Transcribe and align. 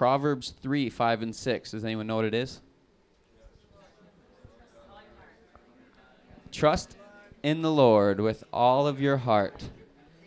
Proverbs 0.00 0.54
3, 0.62 0.88
5, 0.88 1.20
and 1.20 1.36
6. 1.36 1.72
Does 1.72 1.84
anyone 1.84 2.06
know 2.06 2.16
what 2.16 2.24
it 2.24 2.32
is? 2.32 2.62
Trust 6.50 6.96
in 7.42 7.60
the 7.60 7.70
Lord 7.70 8.18
with 8.18 8.42
all 8.50 8.86
of 8.86 8.98
your 8.98 9.18
heart 9.18 9.62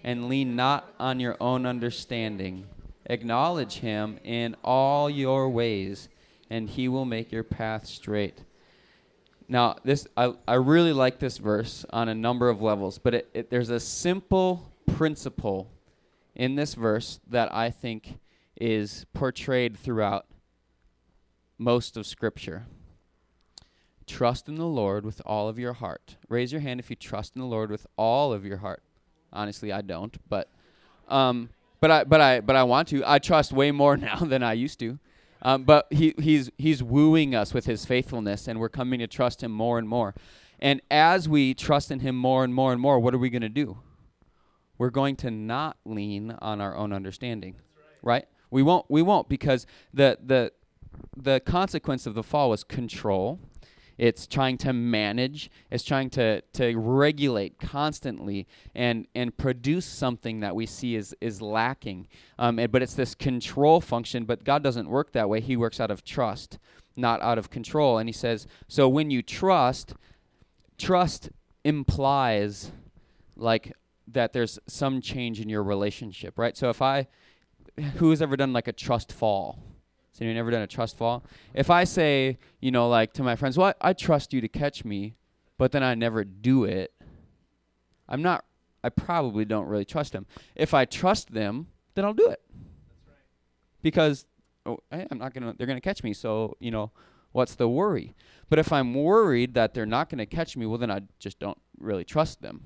and 0.04 0.30
lean 0.30 0.56
not 0.56 0.94
on 1.00 1.20
your 1.20 1.38
own 1.40 1.66
understanding. 1.66 2.68
Acknowledge 3.08 3.80
him 3.80 4.20
in 4.24 4.56
all 4.64 5.10
your 5.10 5.50
ways, 5.50 6.08
and 6.52 6.70
he 6.70 6.88
will 6.88 7.06
make 7.06 7.32
your 7.32 7.44
path 7.44 7.88
straight. 7.88 8.44
Now, 9.50 9.78
this 9.84 10.06
I, 10.16 10.36
I 10.48 10.54
really 10.54 10.94
like 10.94 11.18
this 11.18 11.40
verse 11.40 11.84
on 11.90 12.10
a 12.10 12.14
number 12.14 12.48
of 12.48 12.62
levels, 12.62 13.00
but 13.00 13.16
it, 13.16 13.30
it, 13.34 13.50
there's 13.50 13.72
a 13.72 13.80
simple 13.80 14.72
principle 14.86 15.68
in 16.36 16.54
this 16.54 16.76
verse 16.76 17.20
that 17.32 17.52
I 17.52 17.72
think 17.72 18.20
is 18.64 19.06
portrayed 19.12 19.78
throughout 19.78 20.26
most 21.58 21.98
of 21.98 22.06
Scripture. 22.06 22.64
Trust 24.08 24.48
in 24.48 24.56
the 24.56 24.66
Lord 24.66 25.06
with 25.06 25.22
all 25.26 25.50
of 25.50 25.60
your 25.60 25.74
heart. 25.74 26.16
Raise 26.30 26.54
your 26.54 26.62
hand 26.62 26.80
if 26.80 26.90
you 26.90 26.96
trust 26.96 27.36
in 27.36 27.42
the 27.42 27.46
Lord 27.46 27.70
with 27.70 27.86
all 27.98 28.32
of 28.32 28.46
your 28.46 28.56
heart. 28.56 28.82
Honestly, 29.34 29.74
I 29.74 29.82
don't, 29.82 30.18
but 30.30 30.50
um, 31.10 31.50
but 31.82 31.92
I 31.92 32.04
but 32.06 32.22
I 32.22 32.40
but 32.40 32.56
I 32.56 32.64
want 32.64 32.88
to. 32.90 33.04
I 33.06 33.20
trust 33.20 33.52
way 33.52 33.72
more 33.72 33.98
now 34.12 34.16
than 34.16 34.44
I 34.44 34.54
used 34.54 34.80
to. 34.80 34.98
Um, 35.42 35.66
but 35.66 35.88
he 35.92 36.14
he's 36.18 36.50
he's 36.58 36.82
wooing 36.82 37.36
us 37.36 37.54
with 37.54 37.66
his 37.66 37.86
faithfulness, 37.86 38.48
and 38.48 38.62
we're 38.62 38.70
coming 38.70 39.00
to 39.00 39.08
trust 39.08 39.44
him 39.44 39.52
more 39.52 39.78
and 39.78 39.90
more. 39.90 40.16
And 40.60 40.82
as 40.90 41.28
we 41.28 41.54
trust 41.54 41.92
in 41.92 42.00
him 42.00 42.16
more 42.16 42.46
and 42.46 42.56
more 42.56 42.72
and 42.72 42.80
more, 42.80 42.98
what 42.98 43.14
are 43.14 43.18
we 43.18 43.30
going 43.30 43.42
to 43.42 43.50
do? 43.50 43.80
We're 44.78 44.90
going 44.90 45.18
to 45.18 45.32
not 45.32 45.76
lean 45.84 46.32
on 46.42 46.62
our 46.62 46.78
own 46.78 46.94
understanding, 46.94 47.56
right. 48.04 48.22
right? 48.22 48.26
We 48.54 48.62
won't. 48.62 48.86
We 48.88 49.02
won't 49.02 49.28
because 49.28 49.66
the 49.94 50.20
the 50.24 50.52
the 51.18 51.40
consequence 51.40 52.06
of 52.06 52.14
the 52.14 52.24
fall 52.24 52.52
was 52.52 52.64
control. 52.64 53.40
It's 53.98 54.26
trying 54.26 54.58
to 54.60 54.74
manage 54.74 55.52
it's 55.70 55.84
trying 55.84 56.10
to, 56.12 56.42
to 56.54 56.76
regulate 56.76 57.60
constantly 57.60 58.48
and, 58.74 59.06
and 59.14 59.36
produce 59.38 59.86
something 59.86 60.40
that 60.40 60.56
we 60.56 60.66
see 60.66 60.96
is, 60.96 61.16
is 61.22 61.44
lacking. 61.44 62.08
Um, 62.40 62.58
and, 62.58 62.72
but 62.72 62.82
it's 62.82 62.96
this 62.96 63.14
control 63.14 63.82
function 63.82 64.26
but 64.26 64.44
god 64.44 64.64
doesn't 64.64 64.90
work 64.90 65.12
that 65.12 65.30
way. 65.30 65.42
He 65.42 65.56
works 65.56 65.80
out 65.80 65.92
of 65.92 66.04
trust 66.04 66.58
not 66.96 67.22
out 67.22 67.38
of 67.38 67.50
control. 67.50 68.00
And 68.00 68.10
he 68.10 68.14
says 68.14 68.48
so 68.68 68.90
when 68.90 69.12
you 69.12 69.22
trust 69.22 69.94
trust 70.80 71.30
implies 71.64 72.72
like 73.36 73.74
that 74.08 74.34
there's 74.34 74.58
some 74.68 75.02
change 75.02 75.40
in 75.40 75.50
your 75.50 75.64
relationship 75.64 76.40
right? 76.40 76.58
So 76.58 76.70
if 76.70 76.82
i 76.82 77.08
who 77.96 78.10
has 78.10 78.22
ever 78.22 78.36
done 78.36 78.54
like 78.54 78.68
a 78.68 78.74
trust 78.74 79.12
fall 79.12 79.60
has 80.14 80.22
anyone 80.22 80.38
ever 80.38 80.52
done 80.52 80.62
a 80.62 80.68
trust 80.68 80.96
fall? 80.96 81.24
If 81.56 81.72
I 81.72 81.86
say, 81.86 82.38
you 82.60 82.70
know, 82.70 82.88
like 82.88 83.14
to 83.14 83.24
my 83.24 83.36
friends, 83.36 83.58
well, 83.58 83.74
I, 83.82 83.90
I 83.90 83.94
trust 83.94 84.32
you 84.32 84.42
to 84.42 84.48
catch 84.48 84.86
me, 84.86 85.16
but 85.58 85.72
then 85.72 85.82
I 85.82 85.96
never 85.96 86.24
do 86.24 86.66
it, 86.66 86.94
I'm 88.08 88.22
not, 88.22 88.46
I 88.84 88.90
probably 88.90 89.44
don't 89.44 89.66
really 89.66 89.86
trust 89.86 90.14
them. 90.14 90.28
If 90.56 90.76
I 90.76 90.86
trust 90.86 91.34
them, 91.34 91.68
then 91.96 92.06
I'll 92.06 92.14
do 92.14 92.28
it. 92.28 92.42
Right. 93.08 93.16
Because 93.82 94.28
oh, 94.68 94.78
I'm 94.92 95.18
not 95.18 95.34
gonna, 95.34 95.56
they're 95.58 95.66
gonna 95.68 95.82
catch 95.82 96.04
me, 96.04 96.14
so 96.14 96.58
you 96.60 96.70
know, 96.70 96.92
what's 97.32 97.56
the 97.56 97.68
worry? 97.68 98.14
But 98.50 98.60
if 98.60 98.72
I'm 98.72 98.94
worried 98.94 99.56
that 99.56 99.74
they're 99.74 99.88
not 99.88 100.12
gonna 100.12 100.28
catch 100.28 100.56
me, 100.56 100.68
well, 100.68 100.78
then 100.78 100.92
I 100.92 101.02
just 101.18 101.40
don't 101.40 101.60
really 101.80 102.04
trust 102.04 102.44
them 102.44 102.62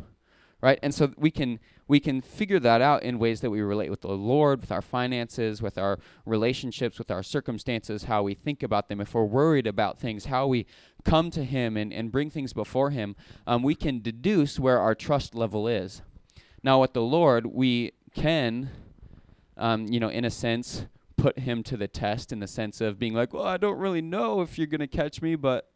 right? 0.61 0.79
And 0.81 0.93
so 0.93 1.11
we 1.17 1.31
can 1.31 1.59
we 1.87 1.99
can 2.01 2.21
figure 2.21 2.59
that 2.59 2.81
out 2.81 3.03
in 3.03 3.17
ways 3.17 3.39
that 3.41 3.49
we 3.49 3.61
relate 3.61 3.89
with 3.89 4.01
the 4.01 4.09
Lord, 4.09 4.59
with 4.59 4.73
our 4.73 4.81
finances, 4.81 5.61
with 5.61 5.77
our 5.77 5.99
relationships, 6.25 6.99
with 6.99 7.09
our 7.09 7.23
circumstances, 7.23 8.03
how 8.03 8.23
we 8.23 8.33
think 8.33 8.61
about 8.61 8.89
them. 8.89 8.99
If 8.99 9.13
we're 9.13 9.23
worried 9.23 9.67
about 9.67 9.97
things, 9.97 10.25
how 10.25 10.47
we 10.47 10.65
come 11.05 11.31
to 11.31 11.45
Him 11.45 11.77
and, 11.77 11.93
and 11.93 12.11
bring 12.11 12.29
things 12.29 12.51
before 12.51 12.89
Him, 12.89 13.15
um, 13.45 13.63
we 13.63 13.73
can 13.73 14.01
deduce 14.01 14.59
where 14.59 14.79
our 14.79 14.95
trust 14.95 15.33
level 15.33 15.67
is. 15.67 16.01
Now, 16.61 16.81
with 16.81 16.91
the 16.91 17.01
Lord, 17.01 17.45
we 17.45 17.93
can, 18.13 18.69
um, 19.55 19.87
you 19.87 20.01
know, 20.01 20.09
in 20.09 20.25
a 20.25 20.29
sense, 20.29 20.87
put 21.15 21.39
Him 21.39 21.63
to 21.63 21.77
the 21.77 21.87
test 21.87 22.33
in 22.33 22.39
the 22.39 22.47
sense 22.47 22.81
of 22.81 22.99
being 22.99 23.13
like, 23.13 23.33
well, 23.33 23.45
I 23.45 23.55
don't 23.55 23.77
really 23.77 24.01
know 24.01 24.41
if 24.41 24.57
you're 24.57 24.67
going 24.67 24.81
to 24.81 24.87
catch 24.87 25.21
me, 25.21 25.35
but 25.35 25.69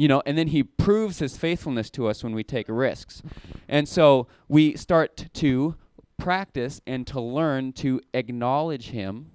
you 0.00 0.08
know 0.08 0.22
and 0.24 0.38
then 0.38 0.48
he 0.48 0.62
proves 0.62 1.18
his 1.18 1.36
faithfulness 1.36 1.90
to 1.90 2.06
us 2.06 2.24
when 2.24 2.34
we 2.34 2.42
take 2.42 2.64
risks 2.70 3.20
and 3.68 3.86
so 3.86 4.26
we 4.48 4.74
start 4.74 5.26
to 5.34 5.74
practice 6.16 6.80
and 6.86 7.06
to 7.06 7.20
learn 7.20 7.70
to 7.70 8.00
acknowledge 8.14 8.88
him 8.88 9.30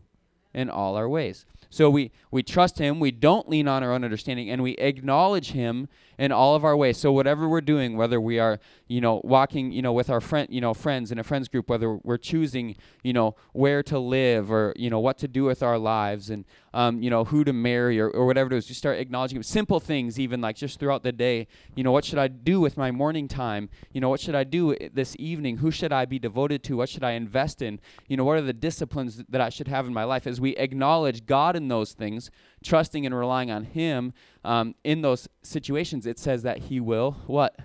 in 0.55 0.67
all 0.67 0.95
our 0.95 1.07
ways 1.07 1.45
so 1.69 1.87
we 1.87 2.11
we 2.31 2.41
trust 2.41 2.79
him 2.79 2.99
we 2.99 3.11
don't 3.11 3.47
lean 3.47 3.67
on 3.67 3.83
our 3.83 3.93
own 3.93 4.03
understanding 4.03 4.49
and 4.49 4.63
we 4.63 4.71
acknowledge 4.77 5.51
him 5.51 5.87
in 6.17 6.31
all 6.31 6.55
of 6.55 6.63
our 6.63 6.75
ways. 6.75 6.97
So 6.97 7.11
whatever 7.11 7.47
we're 7.47 7.61
doing, 7.61 7.97
whether 7.97 8.19
we 8.21 8.39
are, 8.39 8.59
you 8.87 9.01
know, 9.01 9.21
walking, 9.23 9.71
you 9.71 9.81
know, 9.81 9.93
with 9.93 10.09
our 10.09 10.21
friend, 10.21 10.47
you 10.49 10.61
know, 10.61 10.73
friends 10.73 11.11
in 11.11 11.19
a 11.19 11.23
friends 11.23 11.47
group, 11.47 11.69
whether 11.69 11.95
we're 11.95 12.17
choosing, 12.17 12.75
you 13.03 13.13
know, 13.13 13.35
where 13.53 13.83
to 13.83 13.99
live 13.99 14.51
or 14.51 14.73
you 14.75 14.89
know 14.89 14.99
what 14.99 15.17
to 15.19 15.27
do 15.27 15.43
with 15.43 15.61
our 15.61 15.77
lives 15.77 16.29
and 16.29 16.45
um, 16.75 17.01
you 17.01 17.09
know 17.09 17.23
who 17.23 17.45
to 17.45 17.53
marry 17.53 18.01
or, 18.01 18.09
or 18.09 18.25
whatever 18.25 18.53
it 18.53 18.57
is, 18.57 18.65
just 18.65 18.79
start 18.79 18.99
acknowledging 18.99 19.41
simple 19.41 19.79
things, 19.79 20.19
even 20.19 20.41
like 20.41 20.57
just 20.57 20.77
throughout 20.77 21.03
the 21.03 21.13
day. 21.13 21.47
You 21.73 21.85
know, 21.85 21.91
what 21.93 22.03
should 22.03 22.19
I 22.19 22.27
do 22.27 22.59
with 22.59 22.75
my 22.75 22.91
morning 22.91 23.29
time? 23.29 23.69
You 23.93 24.01
know, 24.01 24.09
what 24.09 24.19
should 24.19 24.35
I 24.35 24.43
do 24.43 24.75
this 24.93 25.15
evening? 25.17 25.57
Who 25.57 25.71
should 25.71 25.93
I 25.93 26.03
be 26.03 26.19
devoted 26.19 26.63
to? 26.65 26.75
What 26.75 26.89
should 26.89 27.03
I 27.03 27.11
invest 27.11 27.61
in? 27.61 27.79
You 28.09 28.17
know, 28.17 28.25
what 28.25 28.37
are 28.37 28.41
the 28.41 28.51
disciplines 28.51 29.23
that 29.29 29.39
I 29.39 29.47
should 29.47 29.69
have 29.69 29.87
in 29.87 29.93
my 29.93 30.03
life? 30.03 30.27
As 30.27 30.41
we 30.41 30.57
acknowledge 30.57 31.25
God 31.25 31.55
in 31.55 31.69
those 31.69 31.93
things, 31.93 32.29
trusting 32.61 33.05
and 33.05 33.15
relying 33.15 33.49
on 33.49 33.63
Him 33.63 34.11
um, 34.43 34.75
in 34.83 35.01
those 35.01 35.29
situations, 35.43 36.05
it 36.05 36.19
says 36.19 36.43
that 36.43 36.57
He 36.57 36.81
will 36.81 37.13
what? 37.25 37.57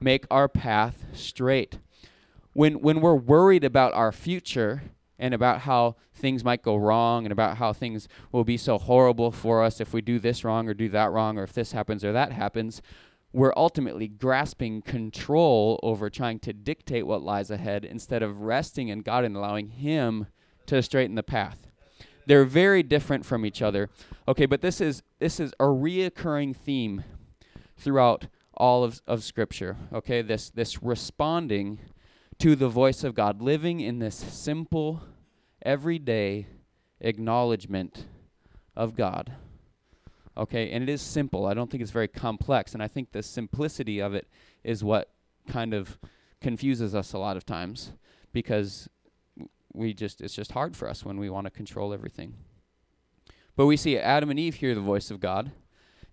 Make 0.00 0.26
our 0.28 0.48
path 0.48 1.04
straight. 1.12 1.78
When, 2.52 2.80
when 2.80 3.00
we're 3.00 3.14
worried 3.14 3.62
about 3.62 3.94
our 3.94 4.10
future 4.10 4.82
and 5.20 5.34
about 5.34 5.60
how 5.60 5.94
things 6.14 6.42
might 6.42 6.62
go 6.62 6.74
wrong 6.74 7.24
and 7.24 7.30
about 7.30 7.58
how 7.58 7.72
things 7.72 8.08
will 8.32 8.42
be 8.42 8.56
so 8.56 8.78
horrible 8.78 9.30
for 9.30 9.62
us 9.62 9.80
if 9.80 9.92
we 9.92 10.00
do 10.00 10.18
this 10.18 10.42
wrong 10.42 10.66
or 10.66 10.74
do 10.74 10.88
that 10.88 11.12
wrong 11.12 11.38
or 11.38 11.44
if 11.44 11.52
this 11.52 11.72
happens 11.72 12.04
or 12.04 12.12
that 12.12 12.32
happens, 12.32 12.82
we're 13.32 13.52
ultimately 13.56 14.08
grasping 14.08 14.82
control 14.82 15.78
over 15.82 16.10
trying 16.10 16.40
to 16.40 16.52
dictate 16.52 17.06
what 17.06 17.22
lies 17.22 17.50
ahead 17.50 17.84
instead 17.84 18.22
of 18.22 18.40
resting 18.40 18.88
in 18.88 19.00
God 19.00 19.24
and 19.24 19.36
allowing 19.36 19.68
Him 19.68 20.26
to 20.66 20.82
straighten 20.82 21.14
the 21.14 21.22
path. 21.22 21.68
They're 22.26 22.44
very 22.44 22.82
different 22.82 23.24
from 23.24 23.44
each 23.44 23.62
other. 23.62 23.90
Okay, 24.26 24.46
but 24.46 24.62
this 24.62 24.80
is 24.80 25.02
this 25.18 25.38
is 25.38 25.52
a 25.60 25.64
reoccurring 25.64 26.56
theme 26.56 27.04
throughout 27.76 28.26
all 28.54 28.84
of, 28.84 29.00
of 29.06 29.22
Scripture. 29.22 29.76
Okay, 29.92 30.22
this 30.22 30.50
this 30.50 30.82
responding 30.82 31.78
to 32.38 32.56
the 32.56 32.68
voice 32.68 33.04
of 33.04 33.14
God, 33.14 33.42
living 33.42 33.80
in 33.80 33.98
this 33.98 34.14
simple, 34.14 35.02
everyday 35.62 36.46
acknowledgement 37.00 38.06
of 38.76 38.96
God. 38.96 39.32
Okay, 40.36 40.70
and 40.70 40.82
it 40.82 40.88
is 40.88 41.02
simple. 41.02 41.46
I 41.46 41.54
don't 41.54 41.70
think 41.70 41.82
it's 41.82 41.90
very 41.90 42.08
complex, 42.08 42.72
and 42.72 42.82
I 42.82 42.88
think 42.88 43.12
the 43.12 43.22
simplicity 43.22 44.00
of 44.00 44.14
it 44.14 44.28
is 44.64 44.84
what 44.84 45.10
kind 45.48 45.74
of 45.74 45.98
confuses 46.40 46.94
us 46.94 47.12
a 47.12 47.18
lot 47.18 47.36
of 47.36 47.44
times 47.44 47.92
because 48.32 48.88
we 49.72 49.92
just 49.92 50.20
it's 50.20 50.34
just 50.34 50.52
hard 50.52 50.76
for 50.76 50.88
us 50.88 51.04
when 51.04 51.18
we 51.18 51.30
want 51.30 51.46
to 51.46 51.50
control 51.50 51.92
everything. 51.92 52.34
But 53.56 53.66
we 53.66 53.76
see 53.76 53.98
Adam 53.98 54.30
and 54.30 54.38
Eve 54.38 54.56
hear 54.56 54.74
the 54.74 54.80
voice 54.80 55.10
of 55.10 55.20
God, 55.20 55.52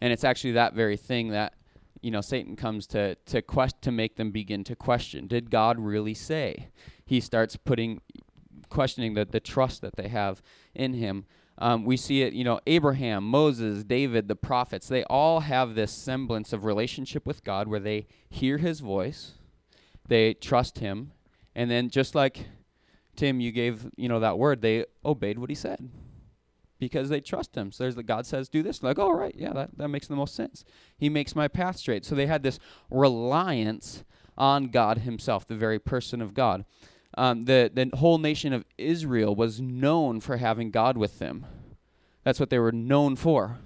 and 0.01 0.11
it's 0.11 0.23
actually 0.23 0.53
that 0.53 0.73
very 0.73 0.97
thing 0.97 1.29
that 1.29 1.53
you 2.01 2.11
know 2.11 2.21
Satan 2.21 2.55
comes 2.55 2.87
to 2.87 3.15
to 3.27 3.41
quest 3.41 3.81
to 3.83 3.91
make 3.91 4.15
them 4.15 4.31
begin 4.31 4.63
to 4.65 4.75
question. 4.75 5.27
Did 5.27 5.49
God 5.49 5.79
really 5.79 6.13
say? 6.13 6.69
He 7.05 7.19
starts 7.19 7.55
putting 7.55 8.01
questioning 8.69 9.13
the 9.13 9.25
the 9.25 9.39
trust 9.39 9.81
that 9.81 9.95
they 9.95 10.07
have 10.07 10.41
in 10.73 10.93
him. 10.93 11.25
Um, 11.59 11.85
we 11.85 11.97
see 11.97 12.21
it, 12.21 12.33
you 12.33 12.43
know, 12.43 12.59
Abraham, 12.67 13.23
Moses, 13.23 13.83
David, 13.83 14.27
the 14.27 14.35
prophets, 14.35 14.87
they 14.87 15.03
all 15.05 15.39
have 15.39 15.73
this 15.73 15.91
semblance 15.91 16.53
of 16.53 16.65
relationship 16.65 17.25
with 17.25 17.43
God 17.43 17.67
where 17.67 17.79
they 17.79 18.05
hear 18.29 18.59
his 18.59 18.79
voice, 18.79 19.31
they 20.07 20.35
trust 20.35 20.77
him, 20.77 21.13
and 21.55 21.71
then 21.71 21.89
just 21.89 22.13
like 22.13 22.45
Tim, 23.15 23.39
you 23.39 23.51
gave, 23.51 23.87
you 23.97 24.07
know, 24.07 24.19
that 24.19 24.37
word, 24.37 24.61
they 24.61 24.85
obeyed 25.03 25.39
what 25.39 25.49
he 25.49 25.55
said 25.55 25.89
because 26.79 27.09
they 27.09 27.19
trust 27.19 27.55
him. 27.55 27.71
So 27.71 27.83
there's 27.83 27.95
the 27.95 28.03
God 28.03 28.25
says, 28.27 28.47
do 28.47 28.61
this. 28.61 28.83
Like, 28.83 28.99
oh, 28.99 29.11
right, 29.11 29.33
yeah, 29.35 29.51
that, 29.53 29.77
that 29.77 29.87
makes 29.87 30.07
the 30.07 30.15
most 30.15 30.35
sense. 30.35 30.63
He 30.97 31.09
makes 31.09 31.35
my 31.35 31.47
path 31.47 31.77
straight. 31.77 32.05
So 32.05 32.13
they 32.13 32.27
had 32.27 32.43
this 32.43 32.59
reliance 32.89 34.03
on 34.37 34.67
God 34.67 34.99
himself, 34.99 35.47
the 35.47 35.55
very 35.55 35.79
person 35.79 36.21
of 36.21 36.35
God. 36.35 36.63
Um, 37.17 37.43
the, 37.43 37.71
the 37.73 37.89
whole 37.97 38.19
nation 38.19 38.53
of 38.53 38.63
Israel 38.77 39.35
was 39.35 39.59
known 39.59 40.21
for 40.21 40.37
having 40.37 40.71
God 40.71 40.97
with 40.97 41.19
them. 41.19 41.45
That's 42.23 42.39
what 42.39 42.49
they 42.49 42.59
were 42.59 42.71
known 42.71 43.15
for 43.15 43.57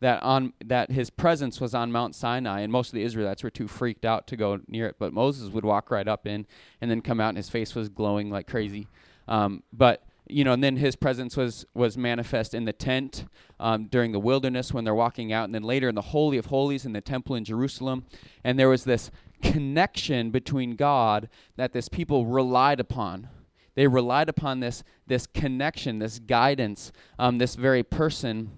that 0.00 0.22
on 0.22 0.52
that 0.64 0.90
his 0.90 1.10
presence 1.10 1.60
was 1.60 1.74
on 1.74 1.90
Mount 1.90 2.14
Sinai, 2.14 2.60
and 2.60 2.72
most 2.72 2.88
of 2.88 2.94
the 2.94 3.02
Israelites 3.02 3.42
were 3.42 3.50
too 3.50 3.68
freaked 3.68 4.04
out 4.04 4.26
to 4.28 4.36
go 4.36 4.60
near 4.68 4.86
it. 4.86 4.96
But 4.98 5.12
Moses 5.12 5.50
would 5.50 5.64
walk 5.64 5.90
right 5.90 6.06
up 6.06 6.26
in 6.26 6.46
and 6.80 6.90
then 6.90 7.00
come 7.00 7.20
out, 7.20 7.30
and 7.30 7.36
his 7.36 7.48
face 7.48 7.74
was 7.74 7.88
glowing 7.88 8.30
like 8.30 8.46
crazy. 8.46 8.88
Um, 9.28 9.62
but 9.72 10.05
you 10.28 10.44
know, 10.44 10.52
and 10.52 10.62
then 10.62 10.76
his 10.76 10.96
presence 10.96 11.36
was 11.36 11.66
was 11.74 11.96
manifest 11.96 12.54
in 12.54 12.64
the 12.64 12.72
tent 12.72 13.26
um, 13.60 13.86
during 13.86 14.12
the 14.12 14.18
wilderness 14.18 14.72
when 14.72 14.84
they're 14.84 14.94
walking 14.94 15.32
out, 15.32 15.44
and 15.44 15.54
then 15.54 15.62
later 15.62 15.88
in 15.88 15.94
the 15.94 16.02
holy 16.02 16.38
of 16.38 16.46
holies 16.46 16.84
in 16.84 16.92
the 16.92 17.00
temple 17.00 17.36
in 17.36 17.44
Jerusalem. 17.44 18.04
And 18.44 18.58
there 18.58 18.68
was 18.68 18.84
this 18.84 19.10
connection 19.42 20.30
between 20.30 20.76
God 20.76 21.28
that 21.56 21.72
this 21.72 21.88
people 21.88 22.26
relied 22.26 22.80
upon. 22.80 23.28
They 23.74 23.86
relied 23.86 24.28
upon 24.28 24.60
this 24.60 24.82
this 25.06 25.26
connection, 25.26 25.98
this 25.98 26.18
guidance, 26.18 26.92
um, 27.18 27.38
this 27.38 27.54
very 27.54 27.82
person 27.82 28.50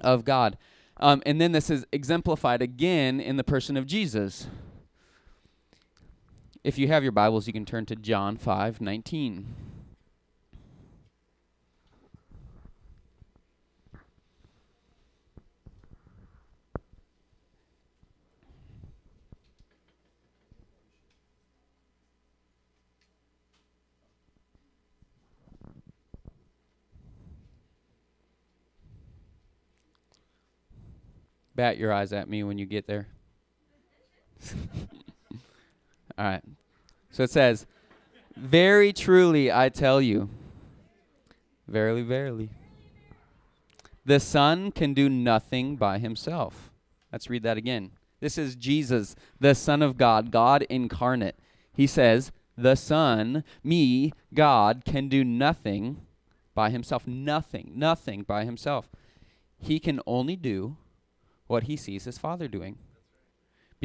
of 0.00 0.24
God. 0.24 0.56
Um, 0.98 1.22
and 1.26 1.40
then 1.40 1.52
this 1.52 1.70
is 1.70 1.84
exemplified 1.92 2.62
again 2.62 3.20
in 3.20 3.36
the 3.36 3.44
person 3.44 3.76
of 3.76 3.86
Jesus. 3.86 4.46
If 6.62 6.78
you 6.78 6.88
have 6.88 7.02
your 7.02 7.12
Bibles, 7.12 7.46
you 7.46 7.52
can 7.52 7.66
turn 7.66 7.84
to 7.86 7.96
John 7.96 8.36
5 8.36 8.80
19. 8.80 9.73
Bat 31.54 31.78
your 31.78 31.92
eyes 31.92 32.12
at 32.12 32.28
me 32.28 32.42
when 32.42 32.58
you 32.58 32.66
get 32.66 32.86
there. 32.86 33.06
All 36.18 36.24
right. 36.24 36.42
So 37.10 37.22
it 37.22 37.30
says, 37.30 37.66
Very 38.36 38.92
truly 38.92 39.52
I 39.52 39.68
tell 39.68 40.00
you, 40.00 40.28
verily, 41.68 42.02
verily, 42.02 42.50
the 44.04 44.20
Son 44.20 44.70
can 44.70 44.94
do 44.94 45.08
nothing 45.08 45.76
by 45.76 45.98
himself. 45.98 46.70
Let's 47.12 47.30
read 47.30 47.42
that 47.44 47.56
again. 47.56 47.92
This 48.20 48.36
is 48.38 48.56
Jesus, 48.56 49.14
the 49.38 49.54
Son 49.54 49.82
of 49.82 49.96
God, 49.96 50.30
God 50.30 50.62
incarnate. 50.68 51.38
He 51.72 51.86
says, 51.86 52.32
The 52.56 52.74
Son, 52.74 53.44
me, 53.62 54.12
God, 54.32 54.82
can 54.84 55.08
do 55.08 55.24
nothing 55.24 56.02
by 56.54 56.70
himself. 56.70 57.06
Nothing, 57.06 57.72
nothing 57.74 58.22
by 58.22 58.44
himself. 58.44 58.88
He 59.58 59.78
can 59.78 60.00
only 60.06 60.36
do 60.36 60.76
what 61.46 61.64
he 61.64 61.76
sees 61.76 62.04
his 62.04 62.18
Father 62.18 62.48
doing 62.48 62.78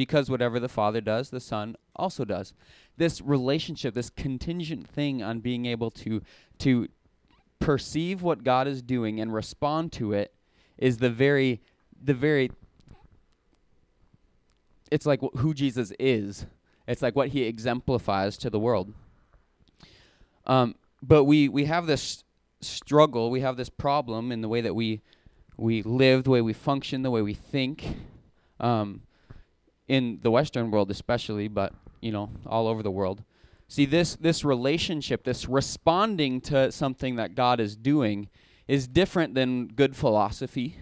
because 0.00 0.30
whatever 0.30 0.58
the 0.58 0.68
Father 0.68 1.02
does, 1.02 1.28
the 1.28 1.40
Son 1.40 1.76
also 1.94 2.24
does. 2.24 2.54
This 2.96 3.20
relationship, 3.20 3.92
this 3.92 4.08
contingent 4.08 4.88
thing 4.88 5.22
on 5.22 5.40
being 5.40 5.66
able 5.66 5.90
to 5.90 6.22
to 6.60 6.88
perceive 7.58 8.22
what 8.22 8.42
God 8.42 8.66
is 8.66 8.80
doing 8.80 9.20
and 9.20 9.34
respond 9.34 9.92
to 9.92 10.14
it 10.14 10.32
is 10.78 10.96
the 10.96 11.10
very 11.10 11.60
the 12.02 12.14
very 12.14 12.50
it's 14.90 15.04
like 15.04 15.20
wh- 15.20 15.38
who 15.38 15.52
Jesus 15.52 15.92
is. 15.98 16.46
It's 16.88 17.02
like 17.02 17.14
what 17.14 17.28
he 17.28 17.42
exemplifies 17.42 18.38
to 18.38 18.48
the 18.48 18.58
world. 18.58 18.94
Um, 20.46 20.76
but 21.02 21.24
we 21.24 21.48
we 21.48 21.66
have 21.66 21.86
this 21.86 22.24
struggle, 22.62 23.30
we 23.30 23.40
have 23.40 23.58
this 23.58 23.68
problem 23.68 24.32
in 24.32 24.40
the 24.40 24.48
way 24.48 24.62
that 24.62 24.74
we 24.74 25.02
we 25.60 25.82
live, 25.82 26.24
the 26.24 26.30
way 26.30 26.40
we 26.40 26.52
function, 26.52 27.02
the 27.02 27.10
way 27.10 27.22
we 27.22 27.34
think. 27.34 27.84
Um, 28.58 29.02
in 29.88 30.20
the 30.22 30.30
Western 30.30 30.70
world 30.70 30.90
especially, 30.90 31.48
but 31.48 31.74
you 32.00 32.12
know, 32.12 32.30
all 32.46 32.68
over 32.68 32.82
the 32.82 32.90
world. 32.90 33.24
See 33.68 33.84
this 33.84 34.16
this 34.16 34.44
relationship, 34.44 35.24
this 35.24 35.48
responding 35.48 36.40
to 36.42 36.70
something 36.72 37.16
that 37.16 37.34
God 37.34 37.60
is 37.60 37.76
doing 37.76 38.28
is 38.68 38.86
different 38.86 39.34
than 39.34 39.66
good 39.66 39.96
philosophy. 39.96 40.76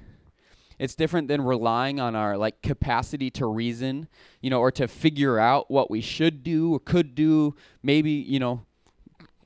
It's 0.79 0.95
different 0.95 1.27
than 1.27 1.41
relying 1.41 1.99
on 1.99 2.15
our 2.15 2.37
like 2.37 2.63
capacity 2.63 3.31
to 3.33 3.47
reason, 3.47 4.09
you 4.41 4.51
know, 4.51 4.61
or 4.61 4.71
to 4.73 4.87
figure 4.87 5.39
out 5.39 5.71
what 5.71 5.91
we 5.91 6.01
should 6.01 6.43
do 6.43 6.75
or 6.75 6.79
could 6.79 7.15
do, 7.15 7.57
maybe, 7.83 8.13
you 8.13 8.39
know, 8.39 8.63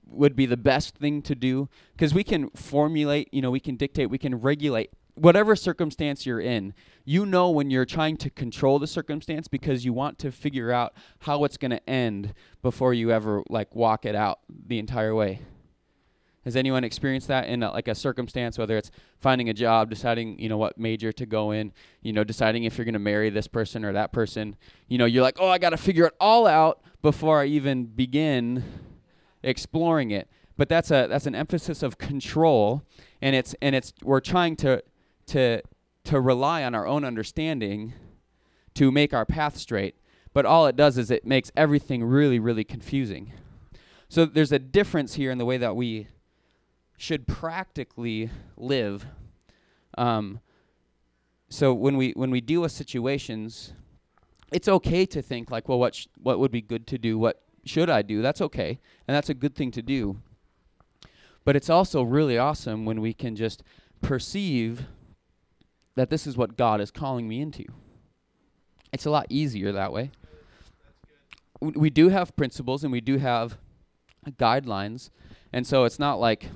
would 0.06 0.36
be 0.36 0.44
the 0.44 0.58
best 0.58 0.96
thing 0.96 1.22
to 1.22 1.34
do 1.34 1.68
because 1.92 2.12
we 2.12 2.24
can 2.24 2.50
formulate, 2.50 3.32
you 3.32 3.40
know, 3.40 3.50
we 3.50 3.60
can 3.60 3.76
dictate, 3.76 4.10
we 4.10 4.18
can 4.18 4.40
regulate 4.40 4.90
whatever 5.14 5.54
circumstance 5.54 6.24
you're 6.24 6.40
in, 6.40 6.74
you 7.04 7.26
know 7.26 7.50
when 7.50 7.70
you're 7.70 7.84
trying 7.84 8.16
to 8.18 8.30
control 8.30 8.78
the 8.78 8.86
circumstance 8.86 9.48
because 9.48 9.84
you 9.84 9.92
want 9.92 10.18
to 10.18 10.32
figure 10.32 10.72
out 10.72 10.94
how 11.20 11.44
it's 11.44 11.56
going 11.56 11.70
to 11.70 11.90
end 11.90 12.34
before 12.62 12.94
you 12.94 13.10
ever 13.10 13.42
like 13.48 13.74
walk 13.74 14.04
it 14.04 14.14
out 14.14 14.40
the 14.66 14.78
entire 14.78 15.14
way. 15.14 15.40
Has 16.44 16.56
anyone 16.56 16.82
experienced 16.82 17.28
that 17.28 17.46
in 17.46 17.62
a, 17.62 17.70
like 17.70 17.86
a 17.86 17.94
circumstance, 17.94 18.58
whether 18.58 18.76
it's 18.76 18.90
finding 19.20 19.48
a 19.48 19.54
job, 19.54 19.90
deciding 19.90 20.40
you 20.40 20.48
know 20.48 20.56
what 20.56 20.76
major 20.76 21.12
to 21.12 21.24
go 21.24 21.52
in, 21.52 21.72
you 22.00 22.12
know, 22.12 22.24
deciding 22.24 22.64
if 22.64 22.76
you're 22.76 22.84
going 22.84 22.94
to 22.94 22.98
marry 22.98 23.30
this 23.30 23.46
person 23.46 23.84
or 23.84 23.92
that 23.92 24.12
person? 24.12 24.56
You 24.88 24.98
know, 24.98 25.04
you're 25.04 25.22
like, 25.22 25.36
oh, 25.38 25.48
I 25.48 25.58
got 25.58 25.70
to 25.70 25.76
figure 25.76 26.06
it 26.06 26.14
all 26.18 26.48
out 26.48 26.82
before 27.00 27.40
I 27.40 27.46
even 27.46 27.84
begin 27.84 28.64
exploring 29.44 30.10
it. 30.10 30.28
But 30.56 30.68
that's 30.68 30.90
a 30.90 31.06
that's 31.08 31.26
an 31.26 31.34
emphasis 31.36 31.82
of 31.82 31.98
control, 31.98 32.82
and 33.20 33.36
it's 33.36 33.54
and 33.62 33.74
it's 33.76 33.92
we're 34.02 34.20
trying 34.20 34.56
to 34.56 34.82
to 35.32 35.62
to 36.04 36.20
rely 36.20 36.64
on 36.64 36.74
our 36.74 36.86
own 36.86 37.04
understanding 37.04 37.94
to 38.74 38.90
make 38.90 39.14
our 39.14 39.24
path 39.24 39.56
straight, 39.56 39.94
but 40.32 40.44
all 40.44 40.66
it 40.66 40.76
does 40.76 40.98
is 40.98 41.10
it 41.10 41.24
makes 41.24 41.50
everything 41.56 42.02
really, 42.02 42.38
really 42.38 42.64
confusing. 42.64 43.32
So 44.08 44.24
there's 44.26 44.52
a 44.52 44.58
difference 44.58 45.14
here 45.14 45.30
in 45.30 45.38
the 45.38 45.44
way 45.44 45.58
that 45.58 45.76
we 45.76 46.08
should 46.96 47.26
practically 47.26 48.30
live. 48.56 49.06
Um, 49.96 50.40
so 51.48 51.72
when 51.72 51.96
we 51.96 52.12
when 52.12 52.30
we 52.30 52.40
deal 52.40 52.62
with 52.62 52.72
situations, 52.72 53.72
it's 54.52 54.68
okay 54.68 55.06
to 55.06 55.22
think 55.22 55.50
like, 55.50 55.68
well, 55.68 55.78
what 55.78 55.94
sh- 55.94 56.08
what 56.22 56.38
would 56.40 56.50
be 56.50 56.62
good 56.62 56.86
to 56.88 56.98
do? 56.98 57.18
What 57.18 57.42
should 57.64 57.88
I 57.88 58.02
do? 58.02 58.20
That's 58.22 58.40
okay, 58.40 58.80
and 59.06 59.14
that's 59.14 59.30
a 59.30 59.34
good 59.34 59.54
thing 59.54 59.70
to 59.72 59.82
do. 59.82 60.18
But 61.44 61.56
it's 61.56 61.70
also 61.70 62.02
really 62.02 62.38
awesome 62.38 62.84
when 62.84 63.00
we 63.00 63.14
can 63.14 63.34
just 63.34 63.62
perceive 64.00 64.86
that 65.94 66.10
this 66.10 66.26
is 66.26 66.36
what 66.36 66.56
God 66.56 66.80
is 66.80 66.90
calling 66.90 67.28
me 67.28 67.40
into. 67.40 67.64
It's 68.92 69.06
a 69.06 69.10
lot 69.10 69.26
easier 69.28 69.72
that 69.72 69.92
way. 69.92 70.10
We 71.60 71.90
do 71.90 72.08
have 72.08 72.36
principles 72.36 72.82
and 72.82 72.92
we 72.92 73.00
do 73.00 73.18
have 73.18 73.56
guidelines, 74.30 75.10
and 75.52 75.66
so 75.66 75.84
it's 75.84 75.98
not 75.98 76.18
like 76.18 76.48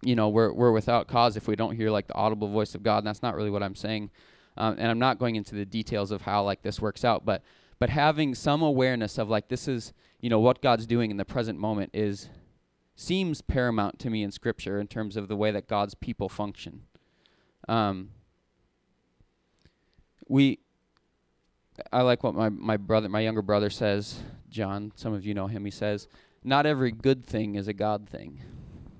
you 0.00 0.14
know 0.14 0.28
we're 0.28 0.52
we're 0.52 0.70
without 0.72 1.08
cause 1.08 1.36
if 1.36 1.48
we 1.48 1.56
don't 1.56 1.76
hear 1.76 1.90
like 1.90 2.06
the 2.06 2.14
audible 2.14 2.48
voice 2.48 2.74
of 2.74 2.82
God. 2.82 2.98
And 2.98 3.06
that's 3.06 3.22
not 3.22 3.34
really 3.34 3.50
what 3.50 3.62
I'm 3.62 3.74
saying, 3.74 4.10
um, 4.56 4.76
and 4.78 4.88
I'm 4.90 4.98
not 4.98 5.18
going 5.18 5.36
into 5.36 5.54
the 5.54 5.66
details 5.66 6.10
of 6.10 6.22
how 6.22 6.44
like 6.44 6.62
this 6.62 6.80
works 6.80 7.04
out, 7.04 7.24
but 7.24 7.42
but 7.80 7.90
having 7.90 8.34
some 8.34 8.62
awareness 8.62 9.18
of 9.18 9.28
like 9.28 9.48
this 9.48 9.66
is 9.66 9.92
you 10.20 10.30
know 10.30 10.38
what 10.38 10.62
God's 10.62 10.86
doing 10.86 11.10
in 11.10 11.16
the 11.16 11.24
present 11.24 11.58
moment 11.58 11.90
is 11.92 12.28
seems 12.94 13.42
paramount 13.42 13.98
to 13.98 14.10
me 14.10 14.22
in 14.22 14.30
Scripture 14.30 14.78
in 14.80 14.86
terms 14.86 15.16
of 15.16 15.26
the 15.26 15.36
way 15.36 15.50
that 15.50 15.66
God's 15.66 15.94
people 15.94 16.28
function. 16.28 16.82
Um, 17.68 18.10
we 20.32 20.58
I 21.92 22.00
like 22.00 22.22
what 22.22 22.34
my, 22.34 22.48
my 22.48 22.78
brother 22.78 23.08
my 23.08 23.20
younger 23.20 23.42
brother 23.42 23.68
says, 23.68 24.20
John, 24.48 24.92
some 24.96 25.12
of 25.12 25.26
you 25.26 25.34
know 25.34 25.46
him, 25.46 25.64
he 25.66 25.70
says, 25.70 26.08
not 26.42 26.64
every 26.64 26.90
good 26.90 27.24
thing 27.24 27.54
is 27.54 27.68
a 27.68 27.74
God 27.74 28.08
thing. 28.08 28.40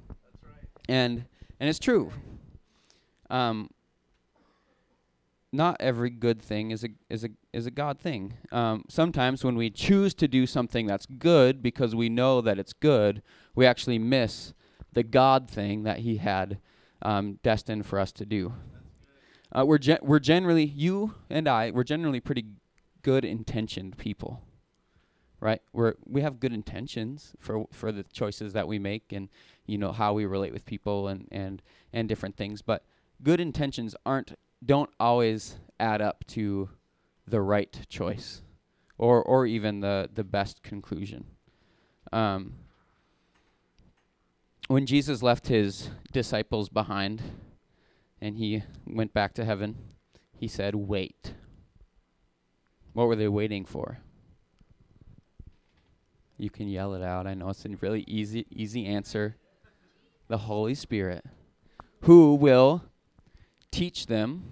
That's 0.08 0.44
right. 0.44 0.68
And 0.88 1.24
and 1.58 1.70
it's 1.70 1.78
true. 1.78 2.12
Um 3.30 3.70
not 5.54 5.76
every 5.80 6.10
good 6.10 6.42
thing 6.42 6.70
is 6.70 6.84
a 6.84 6.88
is 7.08 7.24
a 7.24 7.30
is 7.54 7.64
a 7.64 7.70
God 7.70 7.98
thing. 7.98 8.34
Um, 8.50 8.84
sometimes 8.88 9.42
when 9.42 9.56
we 9.56 9.70
choose 9.70 10.12
to 10.14 10.28
do 10.28 10.46
something 10.46 10.86
that's 10.86 11.06
good 11.06 11.62
because 11.62 11.94
we 11.94 12.10
know 12.10 12.42
that 12.42 12.58
it's 12.58 12.74
good, 12.74 13.22
we 13.54 13.64
actually 13.64 13.98
miss 13.98 14.52
the 14.92 15.02
God 15.02 15.50
thing 15.50 15.82
that 15.84 16.00
He 16.00 16.18
had 16.18 16.58
um, 17.00 17.38
destined 17.42 17.86
for 17.86 17.98
us 17.98 18.12
to 18.12 18.26
do. 18.26 18.52
Uh, 19.54 19.66
we're 19.66 19.78
we're 20.00 20.18
generally 20.18 20.64
you 20.64 21.14
and 21.28 21.46
I 21.46 21.70
we're 21.70 21.84
generally 21.84 22.20
pretty 22.20 22.46
good 23.02 23.24
intentioned 23.24 23.98
people, 23.98 24.42
right? 25.40 25.60
We're 25.72 25.94
we 26.06 26.22
have 26.22 26.40
good 26.40 26.52
intentions 26.52 27.34
for 27.38 27.66
for 27.70 27.92
the 27.92 28.04
choices 28.04 28.54
that 28.54 28.66
we 28.66 28.78
make 28.78 29.12
and 29.12 29.28
you 29.66 29.76
know 29.76 29.92
how 29.92 30.14
we 30.14 30.24
relate 30.24 30.52
with 30.52 30.64
people 30.64 31.08
and 31.08 31.28
and 31.30 31.60
and 31.92 32.08
different 32.08 32.36
things, 32.36 32.62
but 32.62 32.84
good 33.22 33.40
intentions 33.40 33.94
aren't 34.06 34.38
don't 34.64 34.90
always 34.98 35.56
add 35.78 36.00
up 36.00 36.24
to 36.28 36.70
the 37.26 37.42
right 37.42 37.86
choice 37.88 38.42
or 38.96 39.22
or 39.22 39.44
even 39.44 39.80
the 39.80 40.08
the 40.14 40.24
best 40.24 40.62
conclusion. 40.62 41.26
Um, 42.10 42.54
when 44.68 44.86
Jesus 44.86 45.22
left 45.22 45.48
his 45.48 45.90
disciples 46.12 46.68
behind 46.70 47.22
and 48.22 48.36
he 48.36 48.62
went 48.86 49.12
back 49.12 49.34
to 49.34 49.44
heaven, 49.44 49.76
he 50.38 50.46
said, 50.46 50.76
"Wait." 50.76 51.34
What 52.92 53.08
were 53.08 53.16
they 53.16 53.28
waiting 53.28 53.64
for? 53.64 53.98
You 56.36 56.50
can 56.50 56.68
yell 56.68 56.94
it 56.94 57.02
out. 57.02 57.26
I 57.26 57.34
know 57.34 57.48
it's 57.48 57.64
a 57.64 57.70
really 57.80 58.04
easy 58.06 58.46
easy 58.50 58.86
answer. 58.86 59.36
the 60.28 60.38
Holy 60.38 60.74
Spirit, 60.74 61.24
who 62.02 62.34
will 62.34 62.84
teach 63.70 64.06
them, 64.06 64.44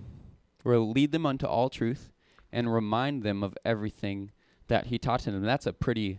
will 0.64 0.90
lead 0.90 1.12
them 1.12 1.24
unto 1.24 1.46
all 1.46 1.70
truth, 1.70 2.10
and 2.52 2.74
remind 2.74 3.22
them 3.22 3.42
of 3.42 3.56
everything 3.64 4.30
that 4.68 4.88
he 4.88 4.98
taught 4.98 5.22
them. 5.22 5.42
That's 5.42 5.66
a 5.66 5.72
pretty 5.72 6.18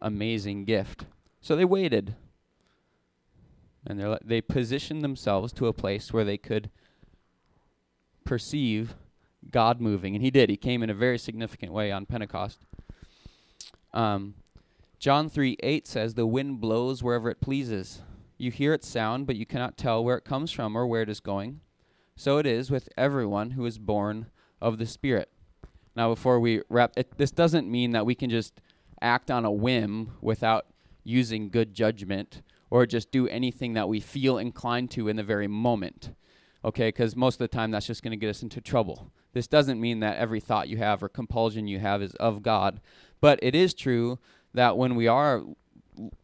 amazing 0.00 0.64
gift. 0.64 1.06
So 1.40 1.54
they 1.54 1.64
waited. 1.64 2.16
And 3.92 4.00
they 4.00 4.18
they 4.24 4.40
positioned 4.40 5.02
themselves 5.02 5.52
to 5.54 5.66
a 5.66 5.72
place 5.72 6.12
where 6.12 6.24
they 6.24 6.38
could 6.38 6.70
perceive 8.24 8.94
God 9.50 9.80
moving. 9.80 10.14
And 10.14 10.24
he 10.24 10.30
did. 10.30 10.50
He 10.50 10.56
came 10.56 10.82
in 10.82 10.90
a 10.90 10.94
very 10.94 11.18
significant 11.18 11.72
way 11.72 11.92
on 11.92 12.06
Pentecost. 12.06 12.60
Um, 13.92 14.34
John 14.98 15.28
3 15.28 15.56
8 15.62 15.86
says, 15.86 16.14
The 16.14 16.26
wind 16.26 16.60
blows 16.60 17.02
wherever 17.02 17.28
it 17.28 17.40
pleases. 17.40 18.02
You 18.38 18.50
hear 18.50 18.72
its 18.72 18.88
sound, 18.88 19.26
but 19.26 19.36
you 19.36 19.46
cannot 19.46 19.76
tell 19.76 20.02
where 20.02 20.16
it 20.16 20.24
comes 20.24 20.50
from 20.50 20.76
or 20.76 20.86
where 20.86 21.02
it 21.02 21.08
is 21.08 21.20
going. 21.20 21.60
So 22.16 22.38
it 22.38 22.46
is 22.46 22.70
with 22.70 22.88
everyone 22.96 23.52
who 23.52 23.66
is 23.66 23.78
born 23.78 24.26
of 24.60 24.78
the 24.78 24.86
Spirit. 24.86 25.28
Now, 25.94 26.08
before 26.08 26.40
we 26.40 26.62
wrap, 26.68 26.92
it, 26.96 27.18
this 27.18 27.30
doesn't 27.30 27.70
mean 27.70 27.92
that 27.92 28.06
we 28.06 28.14
can 28.14 28.30
just 28.30 28.60
act 29.00 29.30
on 29.30 29.44
a 29.44 29.50
whim 29.50 30.12
without 30.20 30.66
using 31.04 31.50
good 31.50 31.74
judgment 31.74 32.42
or 32.72 32.86
just 32.86 33.10
do 33.10 33.28
anything 33.28 33.74
that 33.74 33.86
we 33.86 34.00
feel 34.00 34.38
inclined 34.38 34.90
to 34.90 35.06
in 35.06 35.16
the 35.16 35.22
very 35.22 35.46
moment. 35.46 36.14
Okay, 36.64 36.88
because 36.88 37.14
most 37.14 37.34
of 37.34 37.40
the 37.40 37.48
time 37.48 37.70
that's 37.70 37.86
just 37.86 38.02
going 38.02 38.12
to 38.12 38.16
get 38.16 38.30
us 38.30 38.42
into 38.42 38.62
trouble. 38.62 39.12
This 39.34 39.46
doesn't 39.46 39.78
mean 39.78 40.00
that 40.00 40.16
every 40.16 40.40
thought 40.40 40.70
you 40.70 40.78
have 40.78 41.02
or 41.02 41.10
compulsion 41.10 41.68
you 41.68 41.80
have 41.80 42.00
is 42.00 42.14
of 42.14 42.42
God, 42.42 42.80
but 43.20 43.38
it 43.42 43.54
is 43.54 43.74
true 43.74 44.18
that 44.54 44.78
when 44.78 44.94
we 44.94 45.06
are 45.06 45.42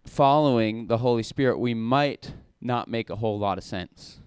following 0.07 0.87
the 0.87 0.97
Holy 0.97 1.23
Spirit, 1.23 1.59
we 1.59 1.75
might 1.75 2.33
not 2.62 2.88
make 2.88 3.11
a 3.11 3.17
whole 3.17 3.38
lot 3.38 3.59
of 3.59 3.64
sense. 3.64 4.21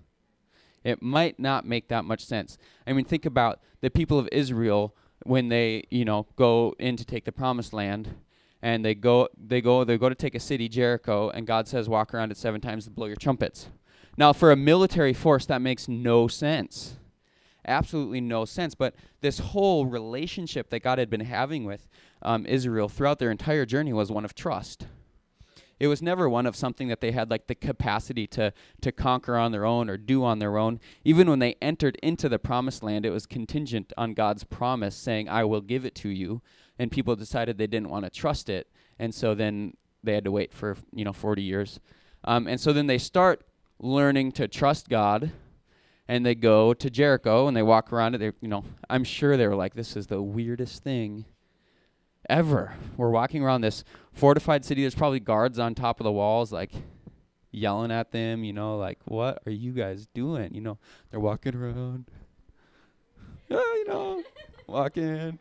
It 0.84 1.02
might 1.02 1.40
not 1.40 1.66
make 1.66 1.88
that 1.88 2.06
much 2.06 2.24
sense. 2.24 2.60
I 2.86 2.94
mean, 2.94 3.06
think 3.06 3.26
about 3.26 3.62
the 3.80 3.90
people 3.90 4.20
of 4.20 4.30
Israel 4.32 4.96
when 5.24 5.50
they, 5.50 5.86
you 5.90 6.06
know, 6.06 6.28
go 6.36 6.76
in 6.78 6.98
to 6.98 7.06
take 7.06 7.26
the 7.26 7.32
promised 7.32 7.74
land 7.74 8.14
and 8.62 8.86
they 8.86 8.96
go 8.96 9.28
they 9.38 9.62
go 9.62 9.84
they 9.84 9.98
go 9.98 10.10
to 10.10 10.16
take 10.16 10.36
a 10.36 10.40
city, 10.40 10.70
Jericho, 10.70 11.30
and 11.30 11.48
God 11.48 11.68
says 11.68 11.90
walk 11.90 12.14
around 12.14 12.32
it 12.32 12.38
seven 12.38 12.62
times 12.62 12.86
to 12.86 12.92
blow 12.92 13.08
your 13.08 13.16
trumpets. 13.16 13.68
Now, 14.18 14.34
for 14.34 14.52
a 14.52 14.56
military 14.56 15.14
force 15.14 15.46
that 15.48 15.62
makes 15.62 15.88
no 15.88 16.28
sense. 16.28 16.96
Absolutely 17.66 18.22
no 18.22 18.46
sense. 18.46 18.76
But 18.76 18.96
this 19.22 19.40
whole 19.40 19.86
relationship 19.86 20.70
that 20.70 20.82
God 20.82 21.00
had 21.00 21.10
been 21.10 21.22
having 21.22 21.64
with 21.64 21.88
um, 22.22 22.46
Israel 22.46 22.90
throughout 22.90 23.20
their 23.20 23.32
entire 23.32 23.66
journey 23.66 23.94
was 23.94 24.12
one 24.12 24.26
of 24.26 24.34
trust. 24.36 24.88
It 25.82 25.88
was 25.88 26.04
never 26.04 26.30
one 26.30 26.46
of 26.46 26.56
something 26.56 26.90
that 26.90 27.02
they 27.02 27.12
had 27.12 27.32
like 27.32 27.48
the 27.48 27.56
capacity 27.56 28.28
to 28.28 28.54
to 28.82 28.92
conquer 28.92 29.36
on 29.36 29.52
their 29.52 29.66
own 29.66 29.90
or 29.90 29.98
do 29.98 30.24
on 30.24 30.38
their 30.38 30.56
own. 30.60 30.80
Even 31.04 31.28
when 31.28 31.40
they 31.40 31.56
entered 31.60 31.98
into 32.04 32.30
the 32.30 32.38
promised 32.38 32.84
land, 32.84 33.04
it 33.04 33.10
was 33.10 33.26
contingent 33.26 33.92
on 33.98 34.14
God's 34.14 34.44
promise 34.44 34.96
saying, 34.96 35.28
"I 35.28 35.44
will 35.44 35.60
give 35.60 35.84
it 35.84 35.96
to 35.96 36.10
you." 36.10 36.44
And 36.78 36.92
people 36.92 37.16
decided 37.16 37.58
they 37.58 37.66
didn't 37.66 37.90
want 37.90 38.06
to 38.06 38.12
trust 38.12 38.48
it, 38.48 38.68
and 39.00 39.12
so 39.12 39.34
then 39.34 39.76
they 40.04 40.14
had 40.14 40.24
to 40.26 40.32
wait 40.32 40.54
for 40.54 40.78
you 40.94 41.04
know 41.04 41.14
40 41.14 41.42
years. 41.42 41.80
Um, 42.26 42.46
and 42.46 42.62
so 42.62 42.74
then 42.74 42.86
they 42.86 43.00
start 43.00 43.44
learning 43.80 44.34
to 44.34 44.48
trust 44.48 44.88
God, 44.88 45.32
and 46.08 46.24
they 46.24 46.36
go 46.36 46.76
to 46.76 46.92
Jericho 46.92 47.48
and 47.48 47.58
they 47.58 47.64
walk 47.64 47.92
around 47.92 48.14
it. 48.14 48.20
They, 48.20 48.34
you 48.40 48.50
know, 48.50 48.66
I'm 48.88 49.04
sure 49.04 49.36
they 49.36 49.48
were 49.48 49.56
like, 49.56 49.74
"This 49.74 49.98
is 49.98 50.06
the 50.06 50.22
weirdest 50.22 50.84
thing 50.84 51.26
ever. 52.32 52.74
We're 52.96 53.10
walking 53.10 53.44
around 53.44 53.62
this 53.62 53.84
fortified 54.14 54.64
city. 54.66 54.82
There's 54.82 54.96
probably 54.96 55.20
guards 55.20 55.60
on 55.60 55.76
top 55.76 56.00
of 56.00 56.06
the 56.06 56.12
walls, 56.12 56.52
like 56.52 56.72
yelling 57.52 57.92
at 57.92 58.12
them, 58.12 58.44
you 58.44 58.54
know, 58.54 58.78
like, 58.78 59.00
what 59.06 59.44
are 59.46 59.52
you 59.52 59.74
guys 59.74 60.08
doing? 60.14 60.56
You 60.56 60.62
know, 60.62 60.78
they're 61.12 61.20
walking 61.20 61.56
around, 61.56 62.06
oh, 63.52 63.76
you 63.78 63.88
know, 63.88 64.24
walking, 64.68 65.38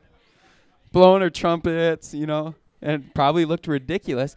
blowing 0.93 1.21
their 1.21 1.31
trumpets, 1.31 2.13
you 2.13 2.27
know, 2.27 2.57
and 2.83 3.15
probably 3.15 3.45
looked 3.45 3.69
ridiculous. 3.69 4.37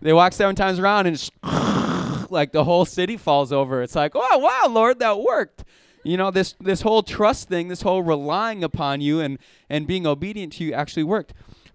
They 0.00 0.12
walk 0.12 0.32
seven 0.32 0.56
times 0.56 0.80
around 0.80 1.06
and 1.06 1.30
like 2.30 2.50
the 2.50 2.64
whole 2.64 2.84
city 2.84 3.16
falls 3.16 3.52
over. 3.52 3.80
It's 3.82 3.94
like, 3.94 4.12
oh, 4.16 4.38
wow, 4.38 4.66
Lord, 4.68 4.98
that 4.98 5.20
worked 5.20 5.64
you 6.04 6.16
know 6.16 6.32
this 6.32 6.56
this 6.58 6.80
whole 6.80 7.04
trust 7.04 7.48
thing 7.48 7.68
this 7.68 7.82
whole 7.82 8.02
relying 8.02 8.64
upon 8.64 9.00
you 9.00 9.20
and 9.20 9.38
and 9.70 9.86
being 9.86 10.04
obedient 10.04 10.52
to 10.52 10.64
you 10.64 10.72
actually 10.72 11.04
worked 11.04 11.32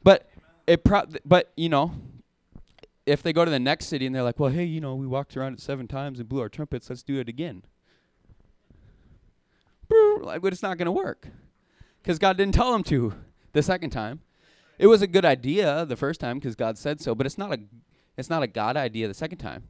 but 0.07 0.29
it 0.67 0.85
pro- 0.85 1.03
but 1.25 1.51
you 1.57 1.67
know, 1.67 1.91
if 3.05 3.21
they 3.21 3.33
go 3.33 3.43
to 3.43 3.51
the 3.51 3.59
next 3.59 3.87
city 3.87 4.05
and 4.05 4.15
they're 4.15 4.23
like, 4.23 4.39
"Well, 4.39 4.49
hey, 4.49 4.63
you 4.63 4.79
know, 4.79 4.95
we 4.95 5.05
walked 5.05 5.35
around 5.35 5.55
it 5.55 5.59
seven 5.59 5.85
times 5.85 6.17
and 6.17 6.29
blew 6.29 6.39
our 6.39 6.47
trumpets. 6.47 6.89
Let's 6.89 7.03
do 7.03 7.19
it 7.19 7.27
again." 7.27 7.63
Like, 10.21 10.41
but 10.41 10.53
it's 10.53 10.63
not 10.63 10.77
going 10.77 10.85
to 10.85 10.93
work 10.93 11.27
because 12.01 12.19
God 12.19 12.37
didn't 12.37 12.53
tell 12.53 12.71
them 12.71 12.83
to 12.85 13.15
the 13.51 13.61
second 13.61 13.89
time. 13.89 14.21
It 14.79 14.87
was 14.87 15.01
a 15.01 15.07
good 15.07 15.25
idea 15.25 15.85
the 15.85 15.97
first 15.97 16.21
time 16.21 16.39
because 16.39 16.55
God 16.55 16.77
said 16.77 17.01
so, 17.01 17.13
but 17.13 17.25
it's 17.25 17.37
not 17.37 17.51
a 17.51 17.59
it's 18.15 18.29
not 18.29 18.43
a 18.43 18.47
God 18.47 18.77
idea 18.77 19.09
the 19.09 19.13
second 19.13 19.39
time. 19.39 19.63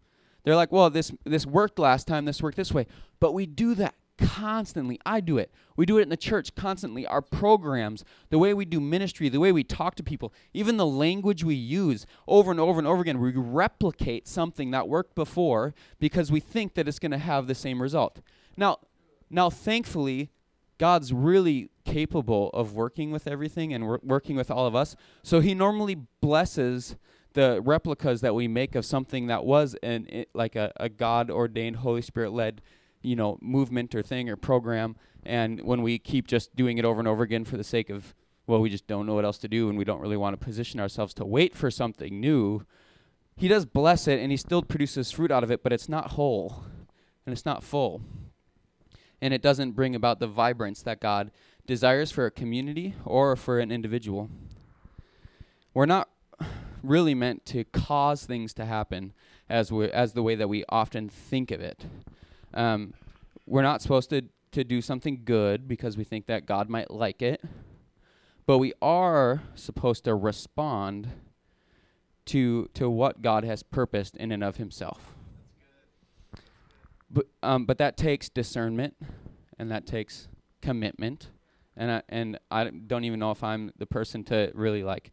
They're 0.44 0.56
like, 0.56 0.72
"Well, 0.72 0.92
this 0.92 1.12
this 1.24 1.48
worked 1.48 1.80
last 1.80 2.06
time. 2.06 2.26
This 2.26 2.44
worked 2.44 2.58
this 2.58 2.72
way." 2.72 2.86
But 3.20 3.34
we 3.34 3.48
do 3.48 3.74
that 3.74 3.96
constantly. 4.18 5.00
I 5.06 5.20
do 5.20 5.38
it. 5.38 5.52
We 5.76 5.86
do 5.86 5.98
it 5.98 6.04
in 6.04 6.10
the 6.10 6.18
church 6.18 6.56
constantly. 6.56 7.06
Our 7.06 7.22
programs, 7.22 8.04
the 8.30 8.40
way 8.40 8.54
we 8.54 8.66
do 8.66 8.80
ministry, 8.80 9.30
the 9.30 9.40
way 9.40 9.52
we 9.52 9.64
talk 9.64 9.96
to 9.96 10.04
people, 10.04 10.34
even 10.54 10.78
the 10.78 10.86
language 10.86 11.44
we 11.44 11.56
use 11.56 12.06
over 12.28 12.52
and 12.52 12.60
over 12.60 12.80
and 12.80 12.88
over 12.88 13.02
again, 13.02 13.20
we 13.20 13.32
replicate 13.32 14.28
something 14.28 14.72
that 14.72 14.88
worked 14.88 15.16
before 15.16 15.74
because 16.00 16.32
we 16.32 16.40
think 16.40 16.74
that 16.76 16.88
it's 16.88 17.00
going 17.00 17.12
to 17.12 17.18
have 17.18 17.48
the 17.48 17.56
same 17.56 17.82
result. 17.82 18.22
Now, 18.56 18.80
now 19.30 19.50
thankfully, 19.50 20.32
God's 20.78 21.12
really 21.12 21.70
capable 21.86 22.50
of 22.50 22.74
working 22.74 23.12
with 23.12 23.28
everything 23.28 23.74
and 23.74 23.86
wor- 23.86 24.02
working 24.04 24.36
with 24.36 24.52
all 24.52 24.68
of 24.68 24.76
us. 24.76 24.96
So 25.24 25.40
he 25.40 25.54
normally 25.54 25.96
blesses 26.22 26.96
the 27.34 27.62
replicas 27.64 28.22
that 28.22 28.34
we 28.34 28.48
make 28.48 28.76
of 28.76 28.86
something 28.86 29.28
that 29.28 29.46
was 29.46 29.76
an 29.84 30.08
it, 30.10 30.30
like 30.34 30.56
a, 30.56 30.72
a 30.78 30.90
God 30.90 31.30
ordained 31.30 31.78
Holy 31.78 32.02
Spirit 32.02 32.32
led 32.32 32.62
you 33.08 33.16
know 33.16 33.38
movement 33.42 33.96
or 33.96 34.02
thing 34.02 34.30
or 34.30 34.36
program 34.36 34.96
and 35.26 35.62
when 35.62 35.82
we 35.82 35.98
keep 35.98 36.28
just 36.28 36.56
doing 36.56 36.78
it 36.78 36.86
over 36.86 37.00
and 37.00 37.08
over 37.08 37.24
again 37.24 37.44
for 37.44 37.58
the 37.58 37.64
sake 37.64 37.90
of 37.90 38.14
well 38.48 38.62
we 38.62 38.70
just 38.70 38.88
don't 38.88 39.06
know 39.06 39.14
what 39.14 39.26
else 39.26 39.38
to 39.38 39.48
do 39.48 39.70
and 39.70 39.78
we 39.78 39.86
don't 39.86 40.00
really 40.02 40.18
want 40.18 40.40
to 40.40 40.46
position 40.46 40.80
ourselves 40.80 41.14
to 41.14 41.26
wait 41.26 41.56
for 41.56 41.72
something 41.72 42.20
new 42.20 42.64
he 43.36 43.48
does 43.48 43.66
bless 43.66 44.08
it 44.08 44.20
and 44.20 44.32
he 44.32 44.38
still 44.38 44.62
produces 44.62 45.12
fruit 45.12 45.32
out 45.32 45.44
of 45.44 45.52
it 45.52 45.64
but 45.64 45.72
it's 45.72 45.88
not 45.90 46.12
whole 46.12 46.64
and 47.28 47.34
it's 47.34 47.46
not 47.46 47.62
full. 47.62 48.02
And 49.22 49.34
it 49.34 49.42
doesn't 49.42 49.72
bring 49.72 49.94
about 49.94 50.20
the 50.20 50.28
vibrance 50.28 50.82
that 50.84 51.02
god 51.02 51.30
desires 51.68 52.10
for 52.10 52.26
a 52.26 52.32
community 52.32 52.96
or 53.04 53.36
for 53.36 53.60
an 53.60 53.72
individual. 53.72 54.30
We're 55.74 55.86
not 55.86 56.08
really 56.82 57.14
meant 57.14 57.46
to 57.48 57.66
cause 57.66 58.26
things 58.26 58.54
to 58.54 58.66
happen 58.66 59.12
as 59.50 59.72
we 59.72 59.92
as 59.92 60.14
the 60.14 60.24
way 60.24 60.36
that 60.36 60.48
we 60.48 60.64
often 60.70 61.10
think 61.10 61.52
of 61.52 61.60
it 61.60 61.86
um, 62.58 62.94
we're 63.46 63.62
not 63.62 63.82
supposed 63.82 64.10
to, 64.10 64.24
to 64.52 64.64
do 64.64 64.82
something 64.82 65.22
good 65.24 65.68
because 65.68 65.96
we 65.96 66.04
think 66.04 66.26
that 66.26 66.46
God 66.46 66.70
might 66.70 66.92
like 66.92 67.22
it, 67.22 67.42
but 68.46 68.58
we 68.58 68.74
are 68.82 69.44
supposed 69.56 70.04
to 70.06 70.16
respond 70.16 71.10
to, 72.26 72.70
to 72.74 72.90
what 72.90 73.22
God 73.22 73.44
has 73.44 73.64
purposed 73.64 74.18
in 74.18 74.32
and 74.32 74.44
of 74.44 74.58
Himself. 74.58 75.14
But, 77.10 77.28
um, 77.42 77.66
but 77.66 77.78
that 77.78 77.96
takes 77.96 78.28
discernment 78.28 78.96
and 79.58 79.72
that 79.72 79.86
takes 79.86 80.28
commitment. 80.62 81.30
And 81.78 81.92
I, 81.92 82.02
and 82.10 82.40
I 82.52 82.66
don't 82.66 83.06
even 83.06 83.20
know 83.20 83.32
if 83.32 83.44
I'm 83.44 83.72
the 83.78 83.86
person 83.86 84.24
to 84.26 84.52
really 84.54 84.84
like 84.84 85.12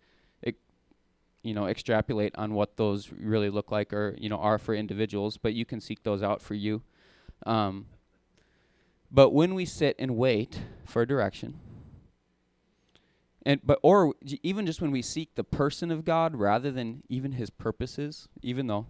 you 1.44 1.52
know 1.52 1.66
extrapolate 1.66 2.34
on 2.36 2.54
what 2.54 2.76
those 2.76 3.12
really 3.12 3.50
look 3.50 3.70
like 3.70 3.92
or 3.92 4.16
you 4.18 4.28
know 4.28 4.38
are 4.38 4.58
for 4.58 4.74
individuals 4.74 5.36
but 5.36 5.52
you 5.52 5.64
can 5.64 5.78
seek 5.78 6.02
those 6.02 6.22
out 6.22 6.40
for 6.40 6.54
you 6.54 6.82
um, 7.46 7.86
but 9.10 9.30
when 9.30 9.54
we 9.54 9.64
sit 9.64 9.96
and 9.98 10.16
wait 10.16 10.60
for 10.84 11.06
direction, 11.06 11.58
and 13.46 13.60
but 13.64 13.78
or 13.82 14.14
even 14.42 14.66
just 14.66 14.80
when 14.80 14.90
we 14.90 15.02
seek 15.02 15.34
the 15.34 15.44
person 15.44 15.90
of 15.90 16.04
God 16.04 16.34
rather 16.34 16.70
than 16.70 17.02
even 17.08 17.32
His 17.32 17.50
purposes, 17.50 18.28
even 18.42 18.66
though 18.66 18.86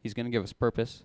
He's 0.00 0.14
going 0.14 0.26
to 0.26 0.30
give 0.30 0.42
us 0.42 0.52
purpose, 0.52 1.04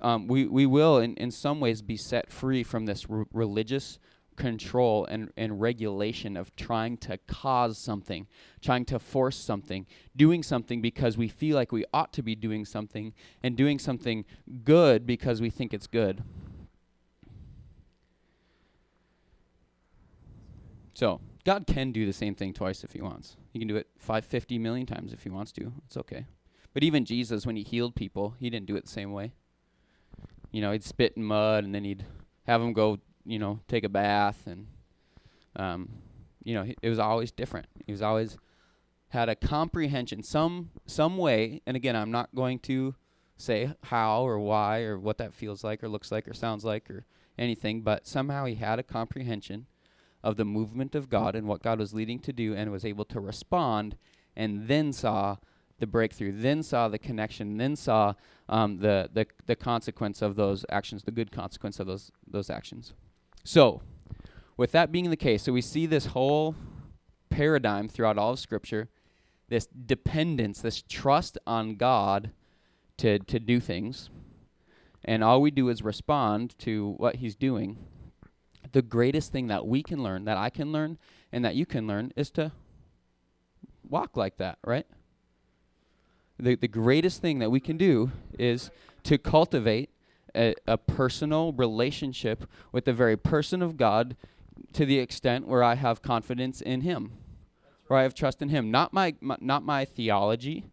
um, 0.00 0.26
we 0.26 0.46
we 0.46 0.66
will 0.66 0.98
in 0.98 1.14
in 1.14 1.30
some 1.30 1.60
ways 1.60 1.82
be 1.82 1.96
set 1.96 2.30
free 2.32 2.62
from 2.62 2.86
this 2.86 3.06
r- 3.08 3.26
religious 3.32 3.98
control 4.36 5.04
and, 5.06 5.32
and 5.36 5.60
regulation 5.60 6.36
of 6.36 6.54
trying 6.56 6.96
to 6.98 7.18
cause 7.26 7.78
something, 7.78 8.26
trying 8.60 8.84
to 8.86 8.98
force 8.98 9.36
something, 9.36 9.86
doing 10.14 10.42
something 10.42 10.80
because 10.80 11.16
we 11.16 11.28
feel 11.28 11.56
like 11.56 11.72
we 11.72 11.84
ought 11.92 12.12
to 12.12 12.22
be 12.22 12.34
doing 12.34 12.64
something, 12.64 13.12
and 13.42 13.56
doing 13.56 13.78
something 13.78 14.24
good 14.64 15.06
because 15.06 15.40
we 15.40 15.50
think 15.50 15.74
it's 15.74 15.86
good. 15.86 16.22
So, 20.94 21.20
God 21.44 21.66
can 21.66 21.92
do 21.92 22.06
the 22.06 22.12
same 22.12 22.34
thing 22.34 22.52
twice 22.54 22.82
if 22.82 22.92
He 22.92 23.02
wants. 23.02 23.36
He 23.52 23.58
can 23.58 23.68
do 23.68 23.76
it 23.76 23.86
550 23.98 24.58
million 24.58 24.86
times 24.86 25.12
if 25.12 25.22
He 25.24 25.30
wants 25.30 25.52
to. 25.52 25.72
It's 25.84 25.96
okay. 25.96 26.26
But 26.72 26.82
even 26.82 27.04
Jesus, 27.04 27.46
when 27.46 27.56
He 27.56 27.62
healed 27.62 27.94
people, 27.94 28.34
He 28.40 28.50
didn't 28.50 28.66
do 28.66 28.76
it 28.76 28.84
the 28.86 28.90
same 28.90 29.12
way. 29.12 29.32
you 30.52 30.62
know, 30.62 30.72
he'd 30.72 30.82
spit 30.82 31.12
in 31.16 31.22
mud 31.24 31.64
and 31.64 31.74
then 31.74 31.84
he'd 31.84 32.04
have 32.46 32.60
them 32.62 32.72
go, 32.72 32.98
you 33.26 33.38
know, 33.38 33.60
take 33.68 33.84
a 33.84 33.88
bath 33.88 34.46
and, 34.46 34.66
um, 35.56 35.88
you 36.44 36.54
know, 36.54 36.66
it 36.80 36.88
was 36.88 36.98
always 36.98 37.30
different. 37.32 37.66
He 37.86 37.92
was 37.92 38.02
always 38.02 38.36
had 39.08 39.28
a 39.28 39.34
comprehension, 39.34 40.22
some 40.22 40.70
some 40.86 41.16
way. 41.16 41.60
And 41.66 41.76
again, 41.76 41.96
I'm 41.96 42.10
not 42.10 42.34
going 42.34 42.58
to 42.60 42.94
say 43.36 43.74
how 43.84 44.22
or 44.22 44.38
why 44.38 44.82
or 44.82 44.98
what 44.98 45.18
that 45.18 45.34
feels 45.34 45.62
like 45.62 45.82
or 45.82 45.88
looks 45.88 46.10
like 46.10 46.26
or 46.28 46.34
sounds 46.34 46.64
like 46.64 46.90
or 46.90 47.04
anything, 47.38 47.82
but 47.82 48.06
somehow 48.06 48.46
he 48.46 48.54
had 48.54 48.78
a 48.78 48.82
comprehension 48.82 49.66
of 50.22 50.36
the 50.36 50.44
movement 50.44 50.94
of 50.94 51.08
God 51.08 51.34
and 51.36 51.46
what 51.46 51.62
God 51.62 51.78
was 51.78 51.94
leading 51.94 52.18
to 52.20 52.32
do 52.32 52.54
and 52.54 52.72
was 52.72 52.84
able 52.84 53.04
to 53.06 53.20
respond 53.20 53.96
and 54.34 54.68
then 54.68 54.92
saw 54.92 55.36
the 55.78 55.86
breakthrough, 55.86 56.32
then 56.32 56.62
saw 56.62 56.88
the 56.88 56.98
connection, 56.98 57.58
then 57.58 57.76
saw 57.76 58.14
um, 58.48 58.78
the, 58.78 59.10
the, 59.12 59.26
the 59.46 59.56
consequence 59.56 60.22
of 60.22 60.34
those 60.34 60.64
actions, 60.70 61.04
the 61.04 61.10
good 61.10 61.30
consequence 61.30 61.78
of 61.78 61.86
those, 61.86 62.10
those 62.26 62.48
actions. 62.48 62.94
So, 63.46 63.80
with 64.56 64.72
that 64.72 64.90
being 64.90 65.08
the 65.08 65.16
case, 65.16 65.44
so 65.44 65.52
we 65.52 65.60
see 65.60 65.86
this 65.86 66.06
whole 66.06 66.56
paradigm 67.30 67.86
throughout 67.86 68.18
all 68.18 68.32
of 68.32 68.40
Scripture, 68.40 68.88
this 69.48 69.66
dependence, 69.66 70.60
this 70.60 70.82
trust 70.82 71.38
on 71.46 71.76
God 71.76 72.32
to, 72.96 73.20
to 73.20 73.38
do 73.38 73.60
things, 73.60 74.10
and 75.04 75.22
all 75.22 75.40
we 75.40 75.52
do 75.52 75.68
is 75.68 75.80
respond 75.80 76.58
to 76.58 76.94
what 76.96 77.16
He's 77.16 77.36
doing. 77.36 77.78
The 78.72 78.82
greatest 78.82 79.30
thing 79.30 79.46
that 79.46 79.64
we 79.64 79.80
can 79.80 80.02
learn, 80.02 80.24
that 80.24 80.36
I 80.36 80.50
can 80.50 80.72
learn, 80.72 80.98
and 81.30 81.44
that 81.44 81.54
you 81.54 81.66
can 81.66 81.86
learn, 81.86 82.12
is 82.16 82.32
to 82.32 82.50
walk 83.88 84.16
like 84.16 84.38
that, 84.38 84.58
right? 84.66 84.86
The, 86.36 86.56
the 86.56 86.66
greatest 86.66 87.22
thing 87.22 87.38
that 87.38 87.52
we 87.52 87.60
can 87.60 87.76
do 87.76 88.10
is 88.36 88.72
to 89.04 89.18
cultivate 89.18 89.90
a, 90.36 90.54
a 90.66 90.76
personal 90.76 91.52
relationship 91.52 92.48
with 92.72 92.84
the 92.84 92.92
very 92.92 93.16
person 93.16 93.62
of 93.62 93.76
God 93.76 94.16
to 94.72 94.84
the 94.84 94.98
extent 94.98 95.46
where 95.46 95.62
I 95.62 95.74
have 95.74 96.02
confidence 96.02 96.60
in 96.60 96.82
Him, 96.82 97.12
where 97.86 97.98
I 97.98 98.02
have 98.02 98.14
trust 98.14 98.42
in 98.42 98.50
Him. 98.50 98.70
Not 98.70 98.92
my, 98.92 99.14
my 99.20 99.36
not 99.40 99.64
my 99.64 99.84
theology, 99.84 100.66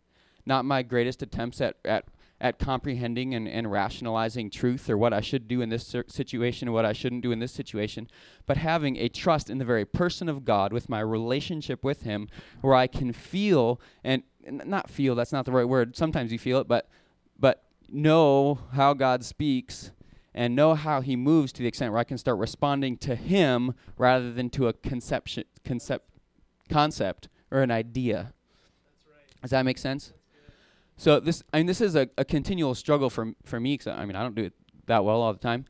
not 0.45 0.65
my 0.65 0.83
greatest 0.83 1.21
attempts 1.21 1.61
at, 1.61 1.77
at 1.85 2.05
at 2.43 2.59
comprehending 2.59 3.33
and, 3.33 3.47
and 3.47 3.71
rationalizing 3.71 4.49
truth 4.49 4.89
or 4.89 4.97
what 4.97 5.13
I 5.13 5.21
should 5.21 5.47
do 5.47 5.61
in 5.61 5.69
this 5.69 5.95
situation 6.07 6.67
or 6.67 6.73
what 6.73 6.83
I 6.83 6.91
shouldn't 6.91 7.23
do 7.23 7.31
in 7.31 7.39
this 7.39 7.53
situation, 7.53 8.09
but 8.45 8.57
having 8.57 8.97
a 8.97 9.07
trust 9.07 9.49
in 9.49 9.59
the 9.59 9.65
very 9.65 9.85
person 9.85 10.27
of 10.27 10.43
God 10.43 10.73
with 10.73 10.89
my 10.89 10.99
relationship 10.99 11.85
with 11.85 12.03
Him, 12.03 12.27
where 12.59 12.75
I 12.75 12.87
can 12.87 13.13
feel 13.13 13.79
and 14.03 14.23
not 14.45 14.89
feel, 14.89 15.15
that's 15.15 15.31
not 15.31 15.45
the 15.45 15.53
right 15.53 15.67
word. 15.67 15.95
Sometimes 15.95 16.33
you 16.33 16.39
feel 16.39 16.59
it, 16.59 16.67
but 16.67 16.89
know 17.93 18.59
how 18.73 18.93
God 18.93 19.23
speaks 19.23 19.91
and 20.33 20.55
know 20.55 20.73
how 20.73 21.01
he 21.01 21.15
moves 21.15 21.51
to 21.53 21.61
the 21.61 21.67
extent 21.67 21.91
where 21.91 21.99
I 21.99 22.03
can 22.03 22.17
start 22.17 22.37
responding 22.39 22.97
to 22.97 23.15
him 23.15 23.75
rather 23.97 24.31
than 24.33 24.49
to 24.51 24.67
a 24.67 24.73
conception 24.73 25.43
concept 25.63 26.09
concept 26.69 27.29
or 27.51 27.61
an 27.61 27.71
idea. 27.71 28.33
Right. 29.05 29.41
Does 29.41 29.51
that 29.51 29.63
make 29.63 29.77
sense? 29.77 30.13
So 30.97 31.19
this 31.19 31.43
I 31.53 31.57
mean 31.57 31.67
this 31.67 31.81
is 31.81 31.95
a, 31.95 32.09
a 32.17 32.25
continual 32.25 32.75
struggle 32.75 33.09
for 33.09 33.33
for 33.43 33.59
me 33.59 33.77
cuz 33.77 33.87
I 33.87 34.05
mean 34.05 34.15
I 34.15 34.23
don't 34.23 34.35
do 34.35 34.45
it 34.45 34.53
that 34.87 35.05
well 35.05 35.21
all 35.21 35.33
the 35.33 35.39
time. 35.39 35.65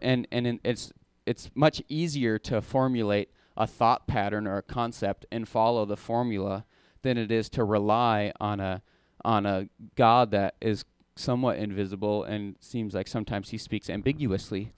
And 0.00 0.26
and 0.30 0.46
in, 0.46 0.60
it's 0.64 0.92
it's 1.26 1.50
much 1.54 1.82
easier 1.88 2.38
to 2.38 2.60
formulate 2.60 3.30
a 3.56 3.66
thought 3.66 4.06
pattern 4.06 4.46
or 4.46 4.56
a 4.56 4.62
concept 4.62 5.26
and 5.30 5.48
follow 5.48 5.84
the 5.84 5.96
formula 5.96 6.64
than 7.02 7.16
it 7.16 7.30
is 7.30 7.48
to 7.50 7.64
rely 7.64 8.32
on 8.40 8.60
a 8.60 8.82
on 9.24 9.46
a 9.46 9.68
God 9.94 10.30
that 10.32 10.54
is 10.60 10.84
somewhat 11.16 11.58
invisible 11.58 12.24
and 12.24 12.56
seems 12.60 12.94
like 12.94 13.08
sometimes 13.08 13.50
he 13.50 13.58
speaks 13.58 13.88
ambiguously. 13.88 14.72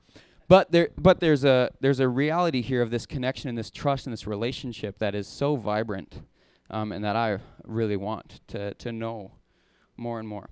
But 0.48 0.70
there 0.70 0.90
but 0.96 1.20
there's 1.20 1.44
a 1.44 1.70
there's 1.80 2.00
a 2.00 2.08
reality 2.08 2.62
here 2.62 2.82
of 2.82 2.90
this 2.90 3.06
connection 3.06 3.48
and 3.48 3.58
this 3.58 3.70
trust 3.70 4.06
and 4.06 4.12
this 4.12 4.26
relationship 4.26 4.98
that 4.98 5.14
is 5.14 5.26
so 5.26 5.56
vibrant 5.56 6.22
um, 6.70 6.92
and 6.92 7.04
that 7.04 7.16
I 7.16 7.38
really 7.64 7.96
want 7.96 8.40
to 8.48 8.74
to 8.74 8.92
know 8.92 9.32
more 9.96 10.20
and 10.20 10.28
more. 10.28 10.50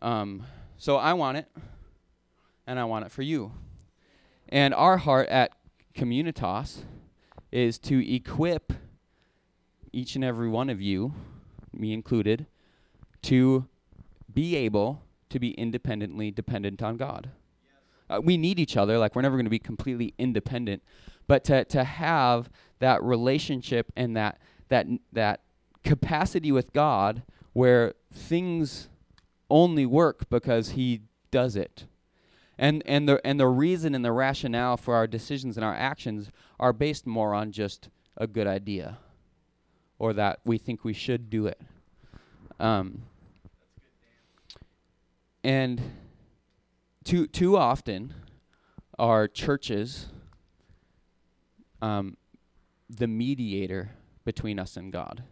Um, 0.00 0.44
so 0.78 0.96
I 0.96 1.12
want 1.12 1.38
it 1.38 1.46
and 2.66 2.78
I 2.78 2.84
want 2.84 3.04
it 3.04 3.12
for 3.12 3.22
you. 3.22 3.52
And 4.48 4.72
our 4.74 4.96
heart 4.96 5.28
at 5.28 5.52
Communitas 5.94 6.84
is 7.50 7.78
to 7.80 8.14
equip 8.14 8.72
each 9.92 10.14
and 10.14 10.24
every 10.24 10.48
one 10.48 10.70
of 10.70 10.80
you, 10.80 11.14
me 11.72 11.92
included, 11.92 12.46
to 13.22 13.68
be 14.34 14.56
able 14.56 15.02
to 15.30 15.38
be 15.38 15.52
independently 15.52 16.30
dependent 16.30 16.82
on 16.82 16.96
God. 16.96 17.30
Uh, 18.08 18.20
we 18.22 18.36
need 18.36 18.58
each 18.58 18.76
other, 18.76 18.98
like 18.98 19.14
we're 19.14 19.22
never 19.22 19.36
going 19.36 19.46
to 19.46 19.50
be 19.50 19.58
completely 19.58 20.14
independent, 20.18 20.82
but 21.26 21.44
to, 21.44 21.64
to 21.64 21.84
have 21.84 22.50
that 22.80 23.02
relationship 23.02 23.90
and 23.96 24.16
that, 24.16 24.38
that, 24.68 24.86
that 25.12 25.40
capacity 25.82 26.52
with 26.52 26.72
God 26.72 27.22
where 27.52 27.94
things 28.12 28.88
only 29.48 29.86
work 29.86 30.28
because 30.28 30.70
He 30.70 31.02
does 31.30 31.56
it. 31.56 31.86
And, 32.58 32.82
and, 32.84 33.08
the, 33.08 33.20
and 33.24 33.40
the 33.40 33.48
reason 33.48 33.94
and 33.94 34.04
the 34.04 34.12
rationale 34.12 34.76
for 34.76 34.94
our 34.94 35.06
decisions 35.06 35.56
and 35.56 35.64
our 35.64 35.74
actions 35.74 36.30
are 36.60 36.72
based 36.72 37.06
more 37.06 37.34
on 37.34 37.50
just 37.50 37.88
a 38.16 38.26
good 38.26 38.46
idea 38.46 38.98
or 39.98 40.12
that 40.12 40.40
we 40.44 40.58
think 40.58 40.84
we 40.84 40.92
should 40.92 41.30
do 41.30 41.46
it. 41.46 41.60
Um, 42.60 43.02
and 45.44 45.80
too 47.04 47.26
too 47.26 47.56
often, 47.56 48.14
our 48.98 49.26
churches, 49.28 50.06
um, 51.80 52.16
the 52.88 53.08
mediator 53.08 53.90
between 54.24 54.58
us 54.58 54.76
and 54.76 54.92
God. 54.92 55.24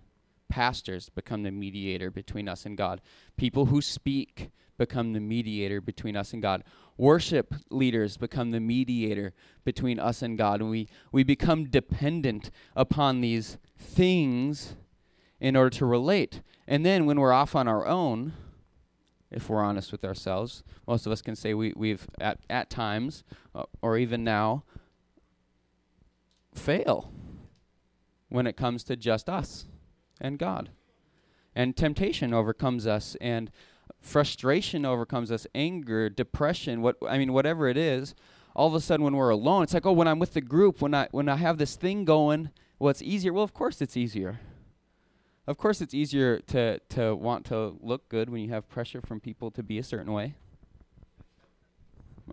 Pastors 0.48 1.08
become 1.08 1.44
the 1.44 1.52
mediator 1.52 2.10
between 2.10 2.48
us 2.48 2.66
and 2.66 2.76
God. 2.76 3.00
People 3.36 3.66
who 3.66 3.80
speak 3.80 4.50
become 4.80 5.12
the 5.12 5.20
mediator 5.20 5.80
between 5.80 6.16
us 6.16 6.32
and 6.32 6.40
God. 6.40 6.64
Worship 6.96 7.54
leaders 7.70 8.16
become 8.16 8.50
the 8.50 8.60
mediator 8.60 9.34
between 9.62 10.00
us 10.00 10.22
and 10.22 10.38
God. 10.38 10.60
And 10.60 10.70
we, 10.70 10.88
we 11.12 11.22
become 11.22 11.66
dependent 11.66 12.50
upon 12.74 13.20
these 13.20 13.58
things 13.78 14.74
in 15.38 15.54
order 15.54 15.70
to 15.70 15.86
relate. 15.86 16.40
And 16.66 16.84
then 16.84 17.04
when 17.04 17.20
we're 17.20 17.32
off 17.32 17.54
on 17.54 17.68
our 17.68 17.86
own, 17.86 18.32
if 19.30 19.48
we're 19.48 19.62
honest 19.62 19.92
with 19.92 20.04
ourselves. 20.04 20.62
Most 20.86 21.06
of 21.06 21.12
us 21.12 21.22
can 21.22 21.36
say 21.36 21.54
we, 21.54 21.72
we've, 21.76 22.06
at, 22.20 22.38
at 22.48 22.70
times, 22.70 23.24
uh, 23.54 23.64
or 23.80 23.96
even 23.96 24.24
now, 24.24 24.64
fail 26.54 27.12
when 28.28 28.46
it 28.46 28.56
comes 28.56 28.82
to 28.84 28.96
just 28.96 29.28
us 29.28 29.66
and 30.20 30.38
God. 30.38 30.70
And 31.54 31.76
temptation 31.76 32.32
overcomes 32.32 32.86
us, 32.86 33.16
and 33.20 33.50
frustration 34.00 34.84
overcomes 34.84 35.32
us, 35.32 35.46
anger, 35.54 36.08
depression, 36.08 36.80
what 36.80 36.96
I 37.08 37.18
mean, 37.18 37.32
whatever 37.32 37.68
it 37.68 37.76
is. 37.76 38.14
All 38.54 38.68
of 38.68 38.74
a 38.74 38.80
sudden, 38.80 39.04
when 39.04 39.16
we're 39.16 39.30
alone, 39.30 39.64
it's 39.64 39.74
like, 39.74 39.86
oh, 39.86 39.92
when 39.92 40.08
I'm 40.08 40.18
with 40.18 40.34
the 40.34 40.40
group, 40.40 40.80
when 40.80 40.94
I 40.94 41.08
when 41.10 41.28
I 41.28 41.36
have 41.36 41.58
this 41.58 41.76
thing 41.76 42.04
going, 42.04 42.50
well, 42.78 42.90
it's 42.90 43.02
easier. 43.02 43.32
Well, 43.32 43.44
of 43.44 43.52
course, 43.52 43.80
it's 43.80 43.96
easier 43.96 44.40
of 45.46 45.56
course, 45.58 45.80
it's 45.80 45.94
easier 45.94 46.38
to, 46.38 46.78
to 46.90 47.14
want 47.14 47.46
to 47.46 47.76
look 47.80 48.08
good 48.08 48.30
when 48.30 48.42
you 48.42 48.50
have 48.50 48.68
pressure 48.68 49.00
from 49.00 49.20
people 49.20 49.50
to 49.52 49.62
be 49.62 49.78
a 49.78 49.82
certain 49.82 50.12
way. 50.12 50.34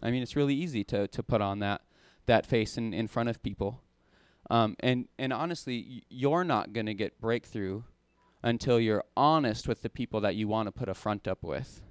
I 0.01 0.11
mean, 0.11 0.21
it's 0.21 0.35
really 0.35 0.53
easy 0.53 0.83
to, 0.85 1.07
to 1.07 1.23
put 1.23 1.41
on 1.41 1.59
that, 1.59 1.81
that 2.25 2.45
face 2.45 2.77
in, 2.77 2.93
in 2.93 3.07
front 3.07 3.29
of 3.29 3.41
people. 3.41 3.81
Um, 4.49 4.75
and, 4.79 5.07
and 5.17 5.33
honestly, 5.33 5.85
y- 5.89 6.01
you're 6.09 6.43
not 6.43 6.73
going 6.73 6.85
to 6.85 6.93
get 6.93 7.19
breakthrough 7.19 7.83
until 8.43 8.79
you're 8.79 9.03
honest 9.15 9.67
with 9.67 9.81
the 9.81 9.89
people 9.89 10.21
that 10.21 10.35
you 10.35 10.47
want 10.47 10.67
to 10.67 10.71
put 10.71 10.87
a 10.87 10.93
front 10.93 11.27
up 11.27 11.43
with 11.43 11.81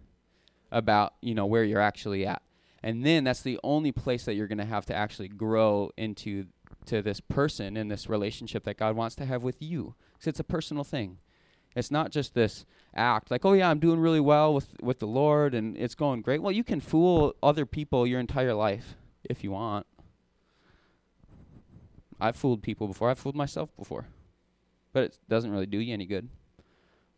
about, 0.71 1.15
you 1.21 1.35
know, 1.35 1.47
where 1.47 1.65
you're 1.65 1.81
actually 1.81 2.27
at. 2.27 2.43
And 2.83 3.05
then 3.05 3.25
that's 3.25 3.43
the 3.43 3.59
only 3.65 3.91
place 3.91 4.27
that 4.27 4.35
you're 4.35 4.47
going 4.47 4.59
to 4.59 4.65
have 4.65 4.87
to 4.87 4.95
actually 4.95 5.29
grow 5.29 5.91
into 5.97 6.47
to 6.87 7.03
this 7.03 7.21
person 7.21 7.77
in 7.77 7.89
this 7.89 8.09
relationship 8.09 8.65
that 8.65 8.79
God 8.79 8.97
wants 8.97 9.15
to 9.17 9.25
have 9.25 9.43
with 9.43 9.61
you. 9.61 9.95
Because 10.13 10.29
it's 10.29 10.41
a 10.41 10.45
personal 10.45 10.85
thing. 10.85 11.19
It's 11.75 11.91
not 11.91 12.11
just 12.11 12.35
this 12.35 12.65
act 12.95 13.31
like, 13.31 13.45
oh 13.45 13.53
yeah, 13.53 13.69
I'm 13.69 13.79
doing 13.79 14.01
really 14.01 14.21
well 14.21 14.55
with 14.55 14.75
with 14.81 14.99
the 14.99 15.07
Lord 15.07 15.55
and 15.55 15.77
it's 15.77 15.95
going 15.95 16.23
great. 16.23 16.43
Well, 16.43 16.53
you 16.53 16.65
can 16.65 16.81
fool 16.81 17.35
other 17.43 17.67
people 17.67 18.07
your 18.07 18.19
entire 18.19 18.55
life 18.55 18.97
if 19.25 19.45
you 19.45 19.51
want. 19.51 19.87
I've 22.19 22.37
fooled 22.37 22.63
people 22.63 22.89
before. 22.89 23.11
I've 23.11 23.19
fooled 23.19 23.37
myself 23.37 23.69
before. 23.77 24.07
But 24.95 25.05
it 25.05 25.19
doesn't 25.29 25.51
really 25.51 25.67
do 25.67 25.79
you 25.79 25.93
any 25.93 26.07
good. 26.07 26.31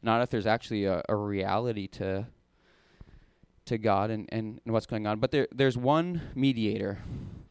Not 0.03 0.23
if 0.23 0.31
there's 0.31 0.47
actually 0.47 0.85
a, 0.85 1.03
a 1.09 1.15
reality 1.15 1.87
to 1.89 2.27
to 3.67 3.79
God 3.79 4.11
and, 4.11 4.29
and, 4.33 4.61
and 4.65 4.73
what's 4.73 4.87
going 4.87 5.07
on. 5.07 5.21
But 5.21 5.31
there 5.31 5.47
there's 5.53 5.79
one 5.79 6.23
mediator 6.35 6.99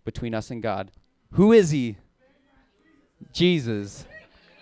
between 0.03 0.34
us 0.34 0.51
and 0.51 0.62
God. 0.62 0.91
Who 1.34 1.53
is 1.53 1.71
he? 1.71 1.97
Jesus. 3.34 4.06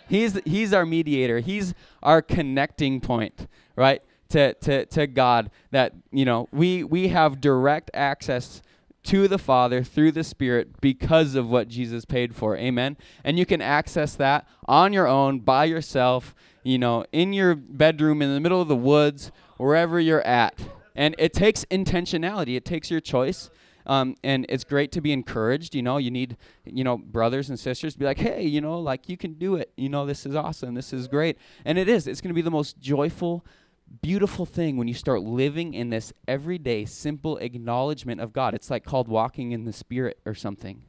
He's, 0.08 0.40
he's 0.46 0.74
our 0.74 0.86
mediator. 0.86 1.40
He's 1.40 1.74
our 2.04 2.22
connecting 2.22 3.02
point, 3.02 3.48
right? 3.76 4.02
to, 4.30 4.54
to, 4.56 4.86
to 4.88 5.08
God 5.08 5.52
that, 5.72 5.94
you 6.12 6.26
know, 6.26 6.48
we, 6.52 6.84
we 6.84 7.10
have 7.10 7.42
direct 7.42 7.92
access 7.94 8.62
to 9.04 9.28
the 9.28 9.38
Father 9.38 9.84
through 9.84 10.12
the 10.12 10.24
Spirit 10.24 10.82
because 10.82 11.36
of 11.36 11.50
what 11.50 11.68
Jesus 11.68 12.06
paid 12.06 12.36
for. 12.36 12.58
Amen. 12.58 12.98
And 13.24 13.38
you 13.38 13.46
can 13.46 13.62
access 13.62 14.16
that 14.16 14.48
on 14.66 14.94
your 14.94 15.08
own, 15.08 15.40
by 15.40 15.66
yourself, 15.66 16.34
you 16.64 16.80
know, 16.80 17.06
in 17.12 17.32
your 17.32 17.56
bedroom, 17.56 18.22
in 18.22 18.34
the 18.34 18.40
middle 18.40 18.62
of 18.62 18.68
the 18.68 18.76
woods, 18.76 19.32
wherever 19.58 20.00
you're 20.00 20.26
at. 20.26 20.60
And 20.96 21.14
it 21.20 21.34
takes 21.34 21.66
intentionality, 21.66 22.56
it 22.56 22.66
takes 22.66 22.90
your 22.90 23.02
choice. 23.02 23.50
Um, 23.86 24.16
and 24.24 24.46
it's 24.50 24.64
great 24.64 24.92
to 24.94 25.02
be 25.02 25.12
encouraged. 25.12 25.76
You 25.76 25.84
know, 25.84 25.98
you 25.98 26.12
need, 26.12 26.38
you 26.66 26.84
know, 26.84 26.98
brothers 26.98 27.50
and 27.50 27.60
sisters 27.60 27.94
to 27.94 28.00
be 28.00 28.06
like, 28.06 28.18
hey, 28.18 28.44
you 28.44 28.62
know, 28.62 28.80
like 28.80 29.08
you 29.10 29.18
can 29.18 29.34
do 29.34 29.56
it. 29.56 29.72
You 29.78 29.90
know, 29.90 30.06
this 30.06 30.26
is 30.26 30.36
awesome. 30.36 30.74
This 30.74 30.92
is 30.94 31.08
great. 31.08 31.38
And 31.64 31.78
it 31.78 31.88
is. 31.88 32.08
It's 32.08 32.22
going 32.22 32.30
to 32.30 32.36
be 32.36 32.42
the 32.42 32.52
most 32.52 32.80
joyful, 32.80 33.46
beautiful 34.02 34.46
thing 34.46 34.78
when 34.78 34.88
you 34.88 34.94
start 34.94 35.22
living 35.22 35.74
in 35.74 35.90
this 35.90 36.12
everyday, 36.28 36.86
simple 36.86 37.38
acknowledgement 37.38 38.22
of 38.22 38.34
God. 38.34 38.54
It's 38.54 38.70
like 38.70 38.84
called 38.84 39.08
walking 39.08 39.52
in 39.52 39.66
the 39.66 39.74
Spirit 39.74 40.20
or 40.26 40.34
something. 40.34 40.82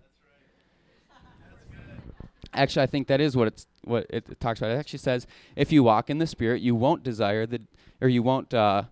Actually, 2.54 2.82
I 2.82 2.86
think 2.86 3.08
that 3.08 3.20
is 3.20 3.36
what 3.36 3.48
it's 3.48 3.66
what 3.84 4.06
it, 4.08 4.40
talks 4.40 4.60
about. 4.60 4.70
It 4.70 4.78
actually 4.78 5.00
says, 5.00 5.26
if 5.56 5.70
you 5.70 5.82
walk 5.82 6.08
in 6.08 6.18
the 6.18 6.26
Spirit, 6.26 6.62
you 6.62 6.74
won't 6.74 7.02
desire 7.02 7.44
the, 7.44 7.60
or 8.00 8.08
you 8.08 8.22
won't 8.22 8.54
uh, 8.54 8.84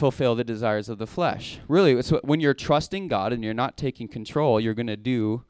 fulfill 0.00 0.34
the 0.34 0.42
desires 0.42 0.88
of 0.88 0.96
the 0.96 1.06
flesh. 1.06 1.60
Really, 1.68 1.92
it's 1.92 2.08
when 2.24 2.40
you're 2.40 2.54
trusting 2.54 3.06
God 3.06 3.34
and 3.34 3.44
you're 3.44 3.54
not 3.54 3.76
taking 3.76 4.08
control, 4.08 4.58
you're 4.58 4.74
going 4.74 4.86
to 4.86 4.96
do, 4.96 5.44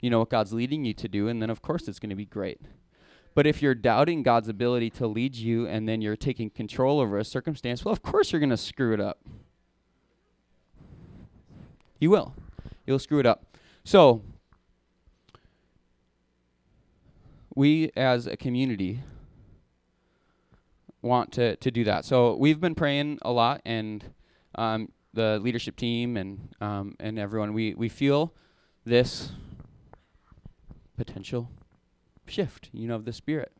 you 0.00 0.08
know, 0.10 0.20
what 0.20 0.30
God's 0.30 0.52
leading 0.52 0.84
you 0.84 0.94
to 0.94 1.08
do, 1.08 1.26
and 1.26 1.42
then 1.42 1.50
of 1.50 1.60
course 1.60 1.88
it's 1.88 1.98
going 1.98 2.10
to 2.10 2.16
be 2.16 2.24
great. 2.24 2.60
But 3.34 3.46
if 3.46 3.60
you're 3.60 3.74
doubting 3.74 4.22
God's 4.22 4.48
ability 4.48 4.90
to 4.90 5.06
lead 5.06 5.34
you 5.34 5.66
and 5.66 5.86
then 5.86 6.00
you're 6.00 6.16
taking 6.16 6.48
control 6.48 7.00
over 7.00 7.18
a 7.18 7.24
circumstance, 7.24 7.84
well, 7.84 7.92
of 7.92 8.00
course 8.00 8.32
you're 8.32 8.40
going 8.40 8.50
to 8.50 8.56
screw 8.56 8.94
it 8.94 9.00
up. 9.00 9.18
You 11.98 12.10
will. 12.10 12.32
You'll 12.86 13.00
screw 13.00 13.18
it 13.18 13.26
up. 13.26 13.56
So, 13.84 14.22
we 17.54 17.90
as 17.96 18.26
a 18.26 18.36
community 18.36 19.00
want 21.06 21.32
to, 21.32 21.56
to 21.56 21.70
do 21.70 21.84
that. 21.84 22.04
So, 22.04 22.36
we've 22.36 22.60
been 22.60 22.74
praying 22.74 23.18
a 23.22 23.32
lot, 23.32 23.62
and 23.64 24.04
um, 24.56 24.92
the 25.12 25.38
leadership 25.42 25.76
team 25.76 26.16
and, 26.16 26.54
um, 26.60 26.96
and 27.00 27.18
everyone, 27.18 27.52
we, 27.52 27.74
we 27.74 27.88
feel 27.88 28.34
this 28.84 29.32
potential 30.96 31.50
shift, 32.26 32.70
you 32.72 32.88
know, 32.88 32.96
of 32.96 33.04
the 33.04 33.12
Spirit. 33.12 33.52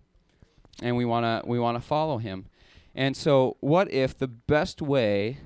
And 0.82 0.96
we 0.96 1.04
want 1.06 1.24
to 1.24 1.48
we 1.48 1.59
want 1.59 1.80
to 1.80 1.80
follow 1.80 2.18
him. 2.18 2.46
And 2.94 3.16
so 3.16 3.56
what 3.61 3.90
if 3.90 4.16
the 4.16 4.28
best 4.28 4.82
way 4.82 5.38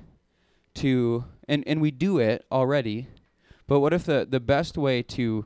to 0.75 1.23
and 1.47 1.63
and 1.65 1.81
we 1.81 1.89
do 1.89 2.19
it 2.19 2.45
already, 2.51 3.07
but 3.65 3.79
what 3.79 3.93
if 3.93 4.03
the 4.03 4.27
the 4.29 4.41
best 4.41 4.77
way 4.77 5.01
to 5.03 5.45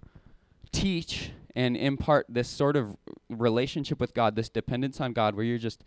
teach 0.71 1.31
and 1.55 1.77
impart 1.77 2.25
this 2.27 2.49
sort 2.49 2.75
of 2.75 2.97
relationship 3.29 3.99
with 3.99 4.13
God, 4.13 4.35
this 4.35 4.49
dependence 4.49 4.99
on 4.99 5.13
God 5.13 5.35
where 5.35 5.45
you're 5.45 5.57
just, 5.57 5.83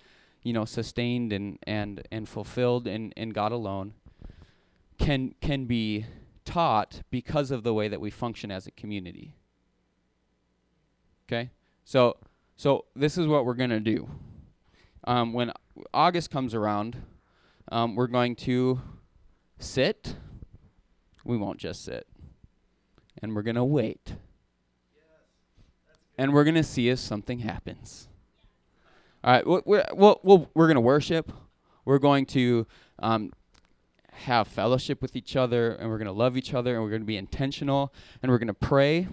you 0.48 0.54
know, 0.54 0.64
sustained 0.64 1.30
and 1.30 1.58
and 1.64 2.00
and 2.10 2.26
fulfilled 2.26 2.86
in 2.86 3.12
in 3.12 3.30
God 3.30 3.52
alone 3.52 3.92
can 4.98 5.34
can 5.42 5.66
be 5.66 6.06
taught 6.46 7.02
because 7.10 7.50
of 7.50 7.64
the 7.64 7.74
way 7.74 7.86
that 7.88 8.00
we 8.00 8.10
function 8.10 8.50
as 8.50 8.66
a 8.66 8.70
community. 8.70 9.34
Okay? 11.26 11.50
So, 11.84 12.16
so 12.56 12.86
this 12.96 13.18
is 13.18 13.26
what 13.26 13.44
we're 13.44 13.52
going 13.52 13.68
to 13.68 13.80
do. 13.80 14.08
Um, 15.04 15.34
when 15.34 15.52
August 15.92 16.30
comes 16.30 16.54
around, 16.54 16.96
um, 17.70 17.94
we're 17.94 18.06
going 18.06 18.34
to 18.36 18.80
sit. 19.58 20.16
We 21.22 21.36
won't 21.36 21.58
just 21.58 21.84
sit. 21.84 22.06
And 23.20 23.36
we're 23.36 23.42
going 23.42 23.56
to 23.56 23.64
wait. 23.64 24.14
and 26.16 26.32
we're 26.32 26.44
going 26.44 26.54
to 26.54 26.62
see 26.64 26.88
if 26.88 26.98
something 26.98 27.40
happens. 27.40 28.08
All 29.28 29.34
right, 29.34 29.46
we're, 29.46 29.60
we're, 29.94 30.14
we're, 30.22 30.46
we're 30.54 30.66
going 30.68 30.76
to 30.76 30.80
worship. 30.80 31.30
We're 31.84 31.98
going 31.98 32.24
to 32.28 32.66
um, 32.98 33.34
have 34.10 34.48
fellowship 34.48 35.02
with 35.02 35.16
each 35.16 35.36
other, 35.36 35.72
and 35.72 35.90
we're 35.90 35.98
going 35.98 36.06
to 36.06 36.12
love 36.12 36.38
each 36.38 36.54
other, 36.54 36.72
and 36.72 36.82
we're 36.82 36.88
going 36.88 37.02
to 37.02 37.06
be 37.06 37.18
intentional, 37.18 37.92
and 38.22 38.32
we're 38.32 38.38
going 38.38 38.48
to 38.48 38.54
pray. 38.54 39.06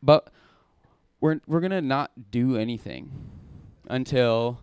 But 0.00 0.30
we're 1.20 1.40
we're 1.48 1.58
gonna 1.58 1.82
not 1.82 2.30
do 2.30 2.56
anything 2.56 3.10
until 3.88 4.60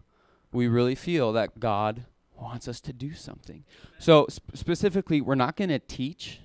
we 0.53 0.69
really 0.69 0.95
feel 0.95 1.33
that 1.33 1.59
God 1.59 2.05
wants 2.39 2.69
us 2.69 2.79
to 2.79 2.93
do 2.93 3.13
something. 3.13 3.65
So 3.99 4.25
sp- 4.31 4.55
specifically, 4.55 5.19
we're 5.19 5.35
not 5.35 5.57
going 5.57 5.67
to 5.67 5.79
teach 5.79 6.39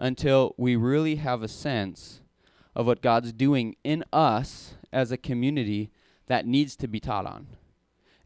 until 0.00 0.56
we 0.58 0.74
really 0.74 1.14
have 1.14 1.44
a 1.44 1.48
sense 1.48 2.22
of 2.74 2.86
what 2.86 3.02
God's 3.02 3.32
doing 3.32 3.76
in 3.84 4.02
us 4.12 4.74
as 4.92 5.12
a 5.12 5.16
community 5.16 5.92
that 6.26 6.46
needs 6.46 6.76
to 6.76 6.88
be 6.88 7.00
taught 7.00 7.26
on. 7.26 7.46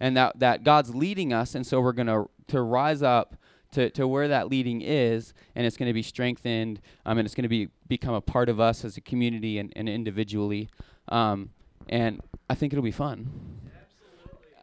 And 0.01 0.17
that, 0.17 0.39
that 0.39 0.63
God's 0.63 0.95
leading 0.95 1.33
us, 1.33 1.55
and 1.55 1.67
so 1.67 1.81
we're 1.81 1.93
going 1.93 2.07
to 2.07 2.29
to 2.49 2.63
rise 2.63 3.03
up 3.03 3.37
to, 3.73 3.91
to 3.91 4.09
where 4.09 4.29
that 4.29 4.49
leading 4.49 4.81
is, 4.81 5.35
and 5.55 5.67
it's 5.67 5.77
going 5.77 5.89
to 5.89 5.93
be 5.93 6.03
strengthened, 6.03 6.81
um, 7.05 7.19
and 7.19 7.27
it's 7.27 7.35
going 7.35 7.43
to 7.43 7.49
be 7.49 7.69
become 7.87 8.15
a 8.15 8.21
part 8.21 8.49
of 8.49 8.61
us 8.61 8.85
as 8.85 8.97
a 8.97 9.01
community 9.01 9.59
and, 9.59 9.73
and 9.77 9.89
individually. 9.89 10.69
Um, 11.09 11.51
and 11.89 12.21
I 12.49 12.55
think 12.55 12.73
it'll 12.73 12.83
be 12.83 12.91
fun. 12.91 13.31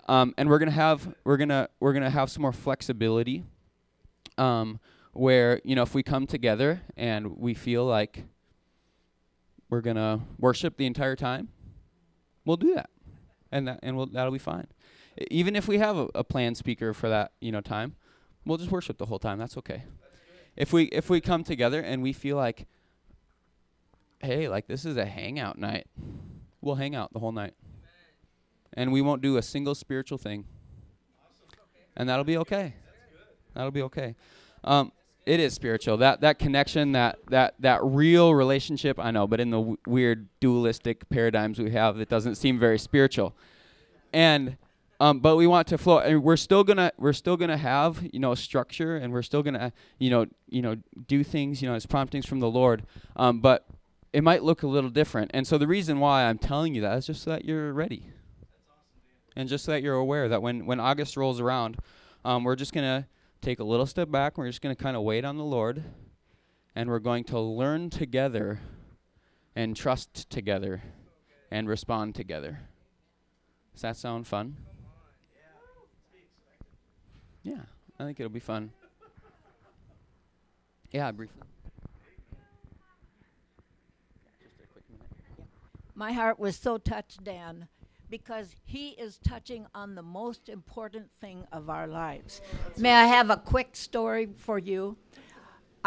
Um, 0.07 0.33
and 0.37 0.49
we're 0.49 0.59
gonna 0.59 0.71
have 0.71 1.15
we're 1.23 1.37
gonna 1.37 1.67
we're 1.79 1.93
gonna 1.93 2.11
have 2.11 2.29
some 2.29 2.43
more 2.43 2.53
flexibility, 2.53 3.43
um, 4.37 4.79
where 5.13 5.59
you 5.63 5.75
know 5.75 5.81
if 5.81 5.95
we 5.95 6.03
come 6.03 6.27
together 6.27 6.81
and 6.95 7.37
we 7.37 7.55
feel 7.55 7.85
like 7.85 8.23
we're 9.69 9.81
gonna 9.81 10.19
worship 10.37 10.77
the 10.77 10.85
entire 10.85 11.15
time, 11.15 11.49
we'll 12.45 12.57
do 12.57 12.75
that, 12.75 12.91
and 13.51 13.67
that 13.67 13.79
and 13.83 13.97
we'll, 13.97 14.07
that'll 14.07 14.31
be 14.31 14.39
fine. 14.39 14.67
Even 15.31 15.55
if 15.55 15.67
we 15.67 15.77
have 15.77 15.97
a, 15.97 16.09
a 16.15 16.23
planned 16.23 16.57
speaker 16.57 16.93
for 16.93 17.09
that 17.09 17.31
you 17.39 17.51
know 17.51 17.61
time, 17.61 17.95
We'll 18.45 18.57
just 18.59 18.71
worship 18.71 18.97
the 18.97 19.07
whole 19.07 19.19
time. 19.19 19.39
That's 19.39 19.57
okay. 19.57 19.83
If 20.55 20.71
we 20.71 20.83
if 20.85 21.09
we 21.09 21.19
come 21.19 21.43
together 21.43 21.81
and 21.81 22.03
we 22.03 22.13
feel 22.13 22.37
like 22.37 22.67
hey, 24.19 24.47
like 24.47 24.67
this 24.67 24.85
is 24.85 24.97
a 24.97 25.05
hangout 25.05 25.57
night. 25.57 25.87
We'll 26.61 26.75
hang 26.75 26.95
out 26.95 27.11
the 27.11 27.19
whole 27.19 27.31
night. 27.31 27.53
And 28.73 28.91
we 28.91 29.01
won't 29.01 29.21
do 29.21 29.37
a 29.37 29.41
single 29.41 29.75
spiritual 29.75 30.17
thing. 30.17 30.45
And 31.95 32.09
that'll 32.09 32.25
be 32.25 32.37
okay. 32.37 32.75
That'll 33.53 33.71
be 33.71 33.83
okay. 33.83 34.15
Um, 34.63 34.91
it 35.25 35.39
is 35.39 35.53
spiritual. 35.53 35.97
That 35.97 36.21
that 36.21 36.39
connection, 36.39 36.91
that 36.91 37.19
that 37.29 37.55
that 37.59 37.83
real 37.83 38.35
relationship. 38.35 38.99
I 38.99 39.11
know, 39.11 39.27
but 39.27 39.39
in 39.39 39.49
the 39.49 39.57
w- 39.57 39.77
weird 39.87 40.27
dualistic 40.39 41.09
paradigms 41.09 41.59
we 41.59 41.71
have, 41.71 41.99
it 41.99 42.09
doesn't 42.09 42.35
seem 42.35 42.59
very 42.59 42.77
spiritual. 42.77 43.35
And 44.13 44.57
um, 44.99 45.19
but 45.19 45.35
we 45.35 45.47
want 45.47 45.67
to 45.69 45.77
flow, 45.77 45.99
and 45.99 46.23
we're 46.23 46.37
still 46.37 46.63
gonna 46.63 46.91
we're 46.97 47.13
still 47.13 47.37
gonna 47.37 47.57
have 47.57 48.01
you 48.13 48.19
know 48.19 48.35
structure, 48.35 48.97
and 48.97 49.11
we're 49.11 49.23
still 49.23 49.41
gonna 49.43 49.73
you 49.97 50.09
know 50.09 50.27
you 50.47 50.61
know 50.61 50.75
do 51.07 51.23
things 51.23 51.61
you 51.61 51.67
know 51.67 51.75
as 51.75 51.85
promptings 51.85 52.25
from 52.25 52.39
the 52.39 52.49
Lord. 52.49 52.85
Um, 53.15 53.41
but 53.41 53.65
it 54.13 54.23
might 54.23 54.43
look 54.43 54.63
a 54.63 54.67
little 54.67 54.91
different, 54.91 55.31
and 55.33 55.45
so 55.45 55.57
the 55.57 55.67
reason 55.67 55.99
why 55.99 56.23
I'm 56.25 56.37
telling 56.37 56.75
you 56.75 56.81
that 56.81 56.97
is 56.99 57.07
just 57.07 57.23
so 57.23 57.31
that 57.31 57.45
you're 57.45 57.73
ready, 57.73 58.09
and 59.35 59.49
just 59.49 59.65
so 59.65 59.71
that 59.71 59.81
you're 59.81 59.95
aware 59.95 60.29
that 60.29 60.41
when 60.41 60.65
when 60.65 60.79
August 60.79 61.17
rolls 61.17 61.41
around, 61.41 61.77
um, 62.23 62.43
we're 62.43 62.55
just 62.55 62.73
gonna 62.73 63.07
take 63.45 63.59
a 63.59 63.63
little 63.63 63.85
step 63.85 64.09
back. 64.09 64.39
We're 64.39 64.47
just 64.47 64.59
gonna 64.59 64.75
kind 64.75 64.97
of 64.97 65.03
wait 65.03 65.23
on 65.23 65.37
the 65.37 65.43
Lord, 65.43 65.83
and 66.75 66.89
we're 66.89 66.97
going 66.97 67.23
to 67.25 67.39
learn 67.39 67.91
together, 67.91 68.59
and 69.55 69.75
trust 69.75 70.31
together, 70.31 70.81
and 71.51 71.69
respond 71.69 72.15
together. 72.15 72.59
Does 73.73 73.83
that 73.83 73.97
sound 73.97 74.25
fun? 74.25 74.57
Yeah, 77.43 77.61
I 77.99 78.05
think 78.05 78.19
it'll 78.19 78.31
be 78.31 78.39
fun. 78.39 78.71
Yeah, 80.91 81.11
briefly. 81.11 81.43
My 85.93 86.13
heart 86.13 86.39
was 86.39 86.55
so 86.55 86.79
touched, 86.79 87.23
Dan, 87.23 87.67
because 88.09 88.55
he 88.63 88.89
is 88.89 89.17
touching 89.17 89.65
on 89.73 89.95
the 89.95 90.01
most 90.01 90.49
important 90.49 91.07
thing 91.19 91.45
of 91.51 91.69
our 91.69 91.87
lives. 91.87 92.41
May 92.77 92.93
I 92.93 93.05
have 93.05 93.29
a 93.29 93.37
quick 93.37 93.75
story 93.75 94.29
for 94.37 94.59
you? 94.59 94.97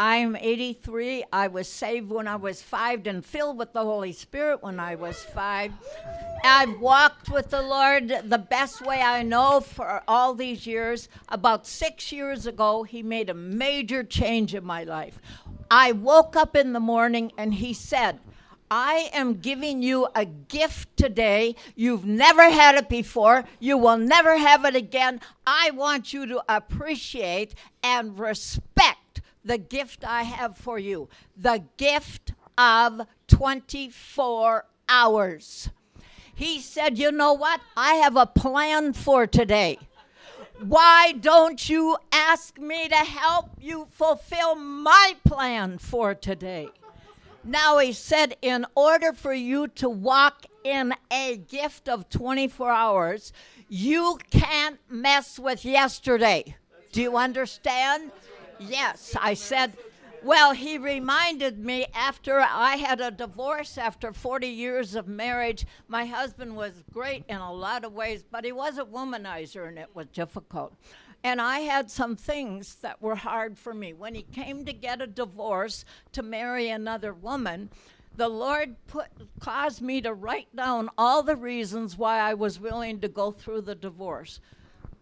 I'm 0.00 0.36
83. 0.36 1.24
I 1.32 1.48
was 1.48 1.68
saved 1.68 2.10
when 2.10 2.28
I 2.28 2.36
was 2.36 2.62
five 2.62 3.04
and 3.08 3.24
filled 3.24 3.58
with 3.58 3.72
the 3.72 3.82
Holy 3.82 4.12
Spirit 4.12 4.62
when 4.62 4.78
I 4.78 4.94
was 4.94 5.24
five. 5.24 5.72
I've 6.44 6.78
walked 6.78 7.30
with 7.30 7.50
the 7.50 7.62
Lord 7.62 8.06
the 8.24 8.38
best 8.38 8.80
way 8.80 9.02
I 9.02 9.24
know 9.24 9.60
for 9.60 10.04
all 10.06 10.34
these 10.34 10.68
years. 10.68 11.08
About 11.30 11.66
six 11.66 12.12
years 12.12 12.46
ago, 12.46 12.84
He 12.84 13.02
made 13.02 13.28
a 13.28 13.34
major 13.34 14.04
change 14.04 14.54
in 14.54 14.64
my 14.64 14.84
life. 14.84 15.20
I 15.68 15.90
woke 15.90 16.36
up 16.36 16.54
in 16.54 16.74
the 16.74 16.80
morning 16.80 17.32
and 17.36 17.54
He 17.54 17.72
said, 17.72 18.20
I 18.70 19.10
am 19.12 19.34
giving 19.34 19.82
you 19.82 20.08
a 20.14 20.24
gift 20.24 20.96
today. 20.96 21.54
You've 21.74 22.04
never 22.04 22.50
had 22.50 22.74
it 22.76 22.88
before. 22.88 23.44
You 23.58 23.78
will 23.78 23.96
never 23.96 24.36
have 24.36 24.64
it 24.64 24.76
again. 24.76 25.20
I 25.46 25.70
want 25.70 26.12
you 26.12 26.26
to 26.26 26.42
appreciate 26.48 27.54
and 27.82 28.18
respect 28.18 29.22
the 29.44 29.58
gift 29.58 30.04
I 30.04 30.24
have 30.24 30.56
for 30.56 30.78
you 30.78 31.08
the 31.36 31.64
gift 31.76 32.32
of 32.58 33.02
24 33.28 34.64
hours. 34.88 35.70
He 36.34 36.60
said, 36.60 36.98
You 36.98 37.10
know 37.10 37.32
what? 37.32 37.60
I 37.76 37.94
have 37.94 38.16
a 38.16 38.26
plan 38.26 38.92
for 38.92 39.26
today. 39.26 39.78
Why 40.60 41.12
don't 41.12 41.68
you 41.68 41.96
ask 42.12 42.58
me 42.58 42.88
to 42.88 42.96
help 42.96 43.50
you 43.60 43.86
fulfill 43.90 44.56
my 44.56 45.14
plan 45.24 45.78
for 45.78 46.14
today? 46.14 46.68
Now, 47.44 47.78
he 47.78 47.92
said, 47.92 48.36
in 48.42 48.66
order 48.74 49.12
for 49.12 49.32
you 49.32 49.68
to 49.68 49.88
walk 49.88 50.46
in 50.64 50.94
a 51.10 51.36
gift 51.36 51.88
of 51.88 52.08
24 52.10 52.70
hours, 52.70 53.32
you 53.68 54.18
can't 54.30 54.78
mess 54.90 55.38
with 55.38 55.64
yesterday. 55.64 56.56
Do 56.92 57.00
you 57.00 57.16
understand? 57.16 58.10
Yes, 58.58 59.14
I 59.20 59.34
said, 59.34 59.74
well, 60.22 60.52
he 60.52 60.78
reminded 60.78 61.58
me 61.58 61.86
after 61.94 62.40
I 62.40 62.76
had 62.76 63.00
a 63.00 63.10
divorce 63.10 63.78
after 63.78 64.12
40 64.12 64.48
years 64.48 64.94
of 64.96 65.06
marriage. 65.06 65.64
My 65.86 66.06
husband 66.06 66.56
was 66.56 66.82
great 66.92 67.24
in 67.28 67.36
a 67.36 67.52
lot 67.52 67.84
of 67.84 67.92
ways, 67.92 68.24
but 68.28 68.44
he 68.44 68.50
was 68.50 68.78
a 68.78 68.84
womanizer 68.84 69.68
and 69.68 69.78
it 69.78 69.90
was 69.94 70.06
difficult. 70.08 70.74
And 71.28 71.42
I 71.42 71.58
had 71.58 71.90
some 71.90 72.16
things 72.16 72.76
that 72.76 73.02
were 73.02 73.14
hard 73.14 73.58
for 73.58 73.74
me. 73.74 73.92
When 73.92 74.14
he 74.14 74.22
came 74.22 74.64
to 74.64 74.72
get 74.72 75.02
a 75.02 75.06
divorce 75.06 75.84
to 76.12 76.22
marry 76.22 76.70
another 76.70 77.12
woman, 77.12 77.68
the 78.16 78.30
Lord 78.30 78.76
put, 78.86 79.08
caused 79.38 79.82
me 79.82 80.00
to 80.00 80.14
write 80.14 80.48
down 80.56 80.88
all 80.96 81.22
the 81.22 81.36
reasons 81.36 81.98
why 81.98 82.18
I 82.18 82.32
was 82.32 82.58
willing 82.58 83.00
to 83.00 83.08
go 83.08 83.30
through 83.30 83.60
the 83.60 83.74
divorce 83.74 84.40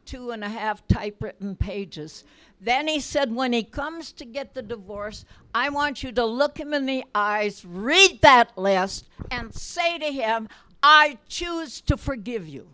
two 0.05 0.33
and 0.33 0.43
a 0.43 0.49
half 0.49 0.87
typewritten 0.89 1.55
pages. 1.55 2.25
Then 2.61 2.89
he 2.89 2.99
said, 2.99 3.33
when 3.33 3.53
he 3.53 3.63
comes 3.63 4.11
to 4.13 4.25
get 4.25 4.53
the 4.53 4.63
divorce, 4.63 5.25
I 5.55 5.69
want 5.69 6.03
you 6.03 6.11
to 6.11 6.25
look 6.25 6.59
him 6.59 6.75
in 6.75 6.87
the 6.87 7.05
eyes, 7.15 7.65
read 7.65 8.21
that 8.23 8.59
list, 8.59 9.09
and 9.31 9.55
say 9.55 9.99
to 9.99 10.07
him, 10.07 10.49
I 10.83 11.19
choose 11.29 11.81
to 11.83 11.97
forgive 11.97 12.49
you. 12.49 12.69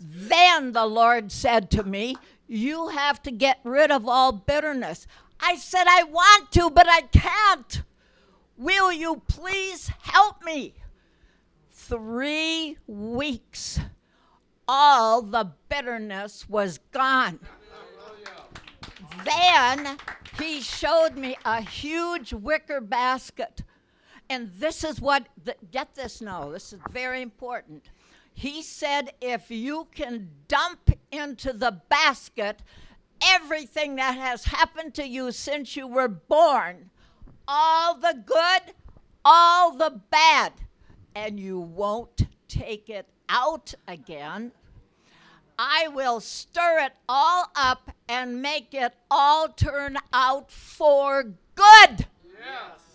Then 0.00 0.72
the 0.72 0.86
Lord 0.86 1.30
said 1.30 1.70
to 1.72 1.82
me, 1.82 2.16
You 2.48 2.88
have 2.88 3.22
to 3.22 3.30
get 3.30 3.60
rid 3.62 3.90
of 3.90 4.08
all 4.08 4.32
bitterness. 4.32 5.06
I 5.38 5.56
said, 5.56 5.84
I 5.86 6.04
want 6.04 6.50
to, 6.52 6.70
but 6.70 6.86
I 6.88 7.02
can't. 7.02 7.82
Will 8.56 8.92
you 8.92 9.22
please 9.28 9.90
help 10.02 10.42
me? 10.44 10.74
Three 11.70 12.78
weeks 12.86 13.80
all 14.68 15.20
the 15.20 15.50
bitterness 15.68 16.48
was 16.48 16.78
gone. 16.92 17.40
Then 19.24 19.98
he 20.38 20.60
showed 20.60 21.16
me 21.16 21.36
a 21.44 21.60
huge 21.60 22.32
wicker 22.32 22.80
basket. 22.80 23.62
And 24.28 24.48
this 24.58 24.84
is 24.84 25.00
what, 25.00 25.26
the, 25.42 25.56
get 25.72 25.96
this 25.96 26.20
now, 26.20 26.50
this 26.50 26.72
is 26.72 26.78
very 26.92 27.20
important. 27.20 27.90
He 28.34 28.62
said, 28.62 29.12
if 29.20 29.50
you 29.50 29.88
can 29.94 30.30
dump 30.48 30.90
into 31.12 31.52
the 31.52 31.80
basket 31.88 32.62
everything 33.22 33.96
that 33.96 34.16
has 34.16 34.44
happened 34.46 34.94
to 34.94 35.06
you 35.06 35.32
since 35.32 35.76
you 35.76 35.86
were 35.86 36.08
born, 36.08 36.90
all 37.46 37.94
the 37.94 38.22
good, 38.24 38.74
all 39.24 39.76
the 39.76 40.00
bad, 40.10 40.52
and 41.14 41.38
you 41.38 41.60
won't 41.60 42.22
take 42.48 42.88
it 42.88 43.06
out 43.28 43.74
again, 43.86 44.52
I 45.58 45.88
will 45.88 46.20
stir 46.20 46.78
it 46.86 46.92
all 47.08 47.50
up 47.54 47.90
and 48.08 48.40
make 48.40 48.72
it 48.72 48.94
all 49.10 49.48
turn 49.48 49.98
out 50.12 50.50
for 50.50 51.34
good. 51.54 52.06
Yes. 52.24 52.89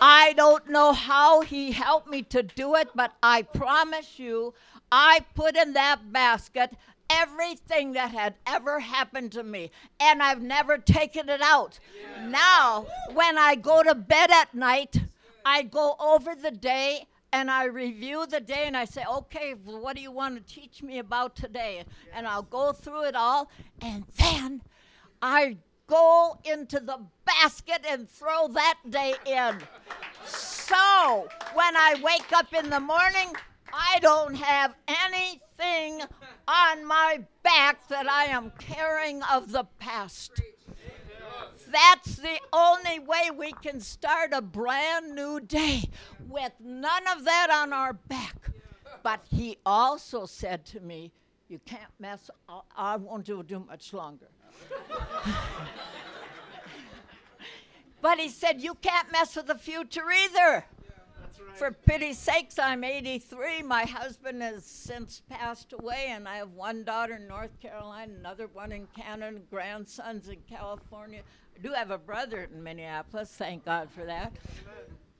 I 0.00 0.32
don't 0.34 0.68
know 0.68 0.92
how 0.92 1.40
he 1.42 1.72
helped 1.72 2.08
me 2.08 2.22
to 2.22 2.42
do 2.42 2.74
it, 2.74 2.88
but 2.94 3.12
I 3.22 3.42
promise 3.42 4.18
you, 4.18 4.54
I 4.90 5.20
put 5.34 5.56
in 5.56 5.72
that 5.74 6.12
basket 6.12 6.70
everything 7.10 7.92
that 7.92 8.10
had 8.10 8.34
ever 8.46 8.80
happened 8.80 9.32
to 9.32 9.42
me, 9.42 9.70
and 10.00 10.22
I've 10.22 10.40
never 10.42 10.78
taken 10.78 11.28
it 11.28 11.42
out. 11.42 11.78
Yeah. 12.00 12.28
Now, 12.28 12.86
when 13.12 13.36
I 13.38 13.54
go 13.56 13.82
to 13.82 13.94
bed 13.94 14.30
at 14.30 14.54
night, 14.54 14.96
I 15.44 15.62
go 15.62 15.96
over 16.00 16.34
the 16.34 16.50
day 16.50 17.06
and 17.32 17.50
I 17.50 17.64
review 17.64 18.26
the 18.26 18.40
day 18.40 18.64
and 18.66 18.76
I 18.76 18.84
say, 18.84 19.04
okay, 19.06 19.54
what 19.64 19.96
do 19.96 20.02
you 20.02 20.12
want 20.12 20.36
to 20.36 20.54
teach 20.54 20.82
me 20.82 20.98
about 20.98 21.36
today? 21.36 21.84
And 22.14 22.26
I'll 22.26 22.42
go 22.42 22.72
through 22.72 23.04
it 23.04 23.16
all, 23.16 23.50
and 23.82 24.04
then 24.18 24.62
I 25.20 25.58
go 25.86 26.38
into 26.44 26.80
the 26.80 27.00
basket 27.24 27.84
and 27.88 28.08
throw 28.08 28.48
that 28.48 28.78
day 28.88 29.14
in. 29.26 29.58
so 30.24 31.28
when 31.54 31.76
I 31.76 32.00
wake 32.02 32.32
up 32.32 32.52
in 32.54 32.70
the 32.70 32.80
morning, 32.80 33.34
I 33.72 33.98
don't 34.00 34.34
have 34.34 34.74
anything 34.86 36.02
on 36.46 36.84
my 36.84 37.24
back 37.42 37.88
that 37.88 38.08
I 38.08 38.26
am 38.26 38.52
carrying 38.58 39.22
of 39.24 39.50
the 39.50 39.64
past. 39.78 40.40
That's 41.72 42.16
the 42.16 42.38
only 42.52 43.00
way 43.00 43.30
we 43.36 43.52
can 43.52 43.80
start 43.80 44.30
a 44.32 44.40
brand 44.40 45.14
new 45.14 45.40
day 45.40 45.82
with 46.28 46.52
none 46.60 47.02
of 47.16 47.24
that 47.24 47.50
on 47.50 47.72
our 47.72 47.94
back. 47.94 48.50
But 49.02 49.24
he 49.28 49.58
also 49.66 50.24
said 50.24 50.64
to 50.66 50.80
me, 50.80 51.12
You 51.48 51.58
can't 51.66 51.90
mess, 51.98 52.30
I 52.76 52.96
won't 52.96 53.24
do, 53.24 53.42
do 53.42 53.58
much 53.58 53.92
longer. 53.92 54.28
but 58.04 58.18
he 58.18 58.28
said, 58.28 58.60
You 58.60 58.74
can't 58.74 59.10
mess 59.10 59.34
with 59.34 59.46
the 59.46 59.54
future 59.54 60.04
either. 60.12 60.66
For 61.54 61.72
pity's 61.72 62.18
sakes, 62.18 62.58
I'm 62.58 62.84
83. 62.84 63.62
My 63.62 63.84
husband 63.84 64.42
has 64.42 64.66
since 64.66 65.22
passed 65.30 65.72
away, 65.72 66.08
and 66.08 66.28
I 66.28 66.36
have 66.36 66.50
one 66.50 66.84
daughter 66.84 67.14
in 67.14 67.26
North 67.26 67.58
Carolina, 67.60 68.12
another 68.18 68.46
one 68.48 68.72
in 68.72 68.88
Canada, 68.94 69.38
grandsons 69.50 70.28
in 70.28 70.36
California. 70.46 71.22
I 71.56 71.62
do 71.62 71.72
have 71.72 71.90
a 71.90 71.96
brother 71.96 72.46
in 72.52 72.62
Minneapolis, 72.62 73.30
thank 73.30 73.64
God 73.64 73.88
for 73.90 74.04
that. 74.04 74.34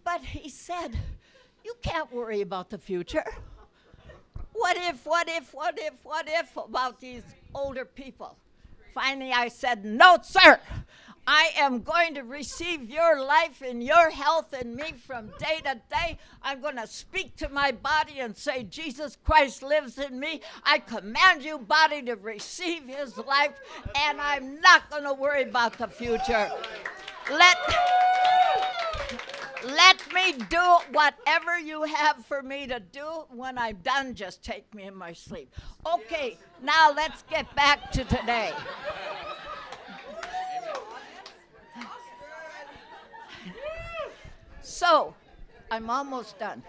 But 0.04 0.20
he 0.20 0.50
said, 0.50 0.90
You 1.64 1.72
can't 1.80 2.12
worry 2.12 2.42
about 2.42 2.68
the 2.68 2.76
future. 2.76 3.24
What 4.52 4.76
if, 4.76 5.06
what 5.06 5.26
if, 5.30 5.54
what 5.54 5.78
if, 5.78 5.94
what 6.02 6.26
if 6.28 6.54
about 6.58 7.00
these 7.00 7.22
older 7.54 7.86
people? 7.86 8.36
Finally, 8.92 9.32
I 9.32 9.48
said, 9.48 9.86
No, 9.86 10.18
sir. 10.20 10.60
I 11.26 11.52
am 11.56 11.80
going 11.80 12.14
to 12.14 12.22
receive 12.22 12.90
your 12.90 13.24
life 13.24 13.62
and 13.62 13.82
your 13.82 14.10
health 14.10 14.52
in 14.52 14.76
me 14.76 14.92
from 14.92 15.28
day 15.38 15.60
to 15.64 15.80
day. 15.90 16.18
I'm 16.42 16.60
going 16.60 16.76
to 16.76 16.86
speak 16.86 17.36
to 17.36 17.48
my 17.48 17.72
body 17.72 18.20
and 18.20 18.36
say, 18.36 18.64
Jesus 18.64 19.16
Christ 19.24 19.62
lives 19.62 19.98
in 19.98 20.20
me. 20.20 20.42
I 20.64 20.78
command 20.80 21.42
you, 21.42 21.58
body, 21.58 22.02
to 22.02 22.14
receive 22.14 22.86
his 22.86 23.16
life, 23.16 23.54
and 23.96 24.20
I'm 24.20 24.60
not 24.60 24.90
going 24.90 25.04
to 25.04 25.14
worry 25.14 25.44
about 25.44 25.78
the 25.78 25.88
future. 25.88 26.50
Let, 27.30 27.56
let 29.66 30.12
me 30.12 30.32
do 30.50 30.76
whatever 30.92 31.58
you 31.58 31.84
have 31.84 32.24
for 32.26 32.42
me 32.42 32.66
to 32.66 32.80
do. 32.80 33.24
When 33.30 33.56
I'm 33.56 33.76
done, 33.76 34.14
just 34.14 34.42
take 34.42 34.72
me 34.74 34.84
in 34.84 34.94
my 34.94 35.14
sleep. 35.14 35.50
Okay, 35.86 36.36
now 36.62 36.92
let's 36.94 37.22
get 37.30 37.54
back 37.56 37.90
to 37.92 38.04
today. 38.04 38.52
So, 44.64 45.14
I'm 45.70 45.90
almost 45.90 46.38
done. 46.38 46.62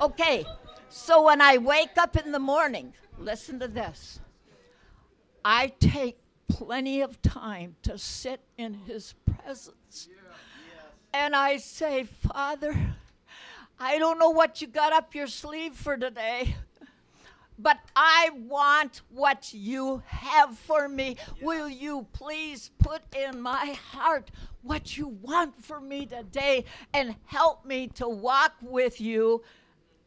Okay, 0.00 0.46
so 0.88 1.24
when 1.24 1.40
I 1.40 1.58
wake 1.58 1.98
up 1.98 2.16
in 2.16 2.30
the 2.30 2.38
morning, 2.38 2.92
listen 3.18 3.58
to 3.58 3.66
this. 3.66 4.20
I 5.44 5.72
take 5.80 6.18
plenty 6.46 7.00
of 7.00 7.20
time 7.22 7.74
to 7.82 7.98
sit 7.98 8.40
in 8.56 8.74
His 8.74 9.14
presence. 9.24 10.08
And 11.12 11.34
I 11.34 11.56
say, 11.56 12.04
Father, 12.04 12.94
I 13.78 13.98
don't 13.98 14.20
know 14.20 14.30
what 14.30 14.60
you 14.60 14.68
got 14.68 14.92
up 14.92 15.12
your 15.12 15.26
sleeve 15.26 15.74
for 15.74 15.96
today, 15.96 16.54
but 17.58 17.78
I 17.94 18.30
want 18.34 19.02
what 19.10 19.52
you 19.52 20.02
have 20.06 20.56
for 20.58 20.88
me. 20.88 21.16
Will 21.40 21.68
you 21.68 22.06
please 22.12 22.70
put 22.78 23.02
in 23.14 23.40
my 23.40 23.76
heart 23.90 24.30
what 24.62 24.96
you 24.96 25.08
want 25.08 25.64
for 25.64 25.80
me 25.80 26.06
today 26.06 26.64
and 26.92 27.14
help 27.26 27.64
me 27.64 27.88
to 27.88 28.08
walk 28.08 28.52
with 28.60 29.00
you 29.00 29.42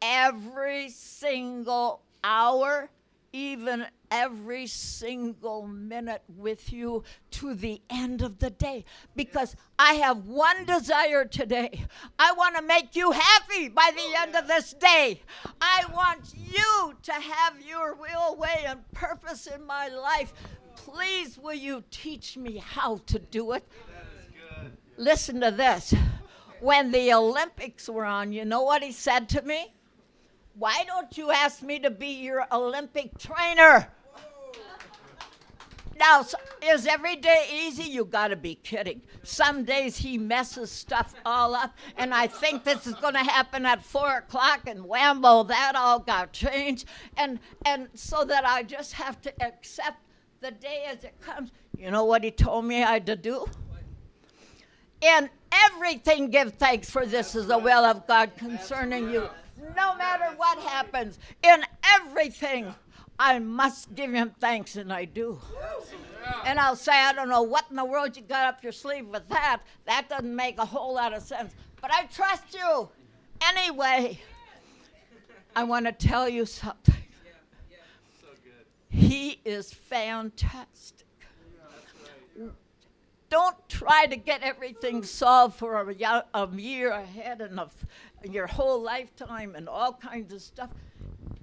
every 0.02 0.90
single 0.90 2.02
hour, 2.24 2.90
even 3.32 3.86
every 4.12 4.68
single 4.68 5.68
minute 5.68 6.24
with 6.38 6.72
you 6.72 7.04
to 7.32 7.54
the 7.54 7.82
end 7.90 8.22
of 8.22 8.40
the 8.40 8.50
day 8.50 8.86
because 9.16 9.56
I 9.78 9.94
have 9.96 10.26
one 10.26 10.66
desire 10.66 11.26
today. 11.26 11.86
I 12.18 12.34
want 12.34 12.56
to 12.56 12.62
make 12.62 12.96
you 12.96 13.12
happy 13.12 13.70
by 13.70 13.92
the 13.96 14.20
end 14.20 14.36
of 14.36 14.48
this 14.48 14.74
day. 14.74 15.22
I 15.62 15.86
want 15.94 16.34
you 16.36 16.96
to 17.04 17.14
have 17.14 17.62
your 17.66 17.96
will, 17.96 18.36
way, 18.36 18.66
and 18.68 18.90
purpose 18.92 19.48
in 19.48 19.66
my 19.66 19.88
life. 19.90 20.34
Please, 20.76 21.38
will 21.38 21.54
you 21.54 21.84
teach 21.92 22.38
me 22.38 22.58
how 22.58 22.98
to 23.08 23.20
do 23.20 23.52
it? 23.54 23.68
Listen 24.98 25.40
to 25.42 25.52
this. 25.52 25.94
When 26.60 26.92
the 26.92 27.14
Olympics 27.14 27.88
were 27.88 28.06
on, 28.06 28.34
you 28.34 28.44
know 28.44 28.64
what 28.64 28.84
he 28.84 28.92
said 28.92 29.30
to 29.30 29.42
me? 29.42 29.74
Why 30.56 30.84
don't 30.86 31.18
you 31.18 31.32
ask 31.32 31.62
me 31.62 31.80
to 31.80 31.90
be 31.90 32.08
your 32.08 32.46
Olympic 32.52 33.18
trainer? 33.18 33.90
Now, 36.00 36.26
is 36.64 36.88
every 36.88 37.18
day 37.18 37.46
easy? 37.52 37.84
You 37.84 38.06
got 38.06 38.30
to 38.30 38.38
be 38.38 38.56
kidding. 38.56 39.02
Some 39.24 39.66
days 39.66 39.98
he 39.98 40.18
messes 40.18 40.72
stuff 40.72 41.14
all 41.26 41.54
up, 41.54 41.76
and 41.98 42.14
I 42.14 42.28
think 42.28 42.64
this 42.64 42.88
is 42.88 42.94
going 42.96 43.16
to 43.16 43.20
happen 43.20 43.66
at 43.66 43.84
four 43.84 44.18
o'clock, 44.18 44.62
and 44.66 44.86
whammo, 44.86 45.46
that 45.50 45.76
all 45.76 46.00
got 46.00 46.32
changed, 46.32 46.86
and 47.18 47.40
and 47.66 47.90
so 47.94 48.24
that 48.24 48.46
I 48.46 48.64
just 48.64 48.94
have 48.94 49.20
to 49.22 49.44
accept 49.44 49.98
the 50.40 50.52
day 50.52 50.86
as 50.88 51.04
it 51.04 51.20
comes. 51.20 51.52
You 51.78 51.92
know 51.92 52.06
what 52.06 52.24
he 52.24 52.32
told 52.32 52.64
me 52.66 52.82
I 52.82 52.94
had 52.94 53.06
to 53.08 53.18
do? 53.18 53.46
In 55.02 55.30
everything, 55.52 56.30
give 56.30 56.54
thanks, 56.54 56.90
for 56.90 57.06
this 57.06 57.36
is 57.36 57.48
the 57.48 57.58
will 57.58 57.84
of 57.84 58.08
God 58.08 58.32
concerning 58.38 59.10
you. 59.10 59.30
No 59.76 59.96
matter 59.96 60.34
what 60.38 60.58
happens, 60.60 61.20
in 61.44 61.64
everything, 61.96 62.74
I 63.20 63.38
must 63.40 63.94
give 63.96 64.14
him 64.14 64.32
thanks, 64.40 64.78
and 64.78 64.94
I 64.94 65.04
do. 65.04 65.40
And 66.46 66.58
I'll 66.58 66.78
say, 66.78 66.94
I 66.94 67.12
don't 67.12 67.28
know 67.28 67.42
what 67.42 67.66
in 67.70 67.76
the 67.76 67.84
world 67.84 68.16
you 68.16 68.24
got 68.24 68.46
up 68.46 68.64
your 68.64 68.72
sleeve 68.72 69.08
with 69.08 69.28
that. 69.28 69.62
That 69.86 70.08
doesn't 70.08 70.34
make 70.34 70.58
a 70.58 70.66
whole 70.66 70.96
lot 70.96 71.14
of 71.14 71.22
sense. 71.22 71.54
But 71.82 71.92
I 71.94 72.06
trust 72.06 72.54
you. 72.54 72.90
Anyway, 73.42 74.20
I 75.56 75.64
want 75.66 75.86
to 75.86 75.92
tell 75.92 76.30
you 76.30 76.46
something. 76.46 76.96
He 78.90 79.42
is 79.44 79.74
fantastic. 79.74 81.06
Don't 83.30 83.70
try 83.70 84.08
to 84.08 84.16
get 84.16 84.42
everything 84.42 85.04
solved 85.04 85.56
for 85.56 85.80
a, 85.82 86.50
year 86.56 86.90
ahead 86.90 87.42
and 87.42 87.60
a, 87.60 87.70
your 88.24 88.48
whole 88.48 88.82
lifetime 88.82 89.56
and 89.56 89.70
all 89.70 89.94
kinds 89.94 90.34
of 90.34 90.42
stuff. 90.42 90.70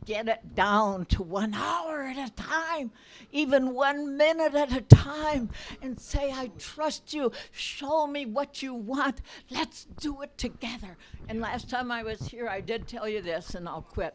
Get 0.07 0.29
it 0.29 0.55
down 0.55 1.07
to 1.07 1.23
one 1.25 1.53
hour 1.53 2.05
at 2.05 2.16
a 2.16 2.33
time, 2.35 2.92
even 3.33 3.75
one 3.75 4.16
minute 4.16 4.55
at 4.55 4.73
a 4.73 4.81
time, 4.83 5.51
and 5.83 5.99
say, 5.99 6.31
I 6.33 6.53
trust 6.59 7.12
you. 7.12 7.33
Show 7.51 8.07
me 8.07 8.25
what 8.25 8.62
you 8.62 8.73
want. 8.73 9.21
Let's 9.51 9.87
do 9.99 10.23
it 10.23 10.38
together. 10.38 10.97
And 11.29 11.40
last 11.40 11.69
time 11.69 11.90
I 11.90 12.05
was 12.05 12.21
here, 12.21 12.49
I 12.49 12.61
did 12.61 12.87
tell 12.87 13.09
you 13.09 13.21
this, 13.21 13.57
and 13.57 13.69
I'll 13.69 13.83
quit. 13.83 14.14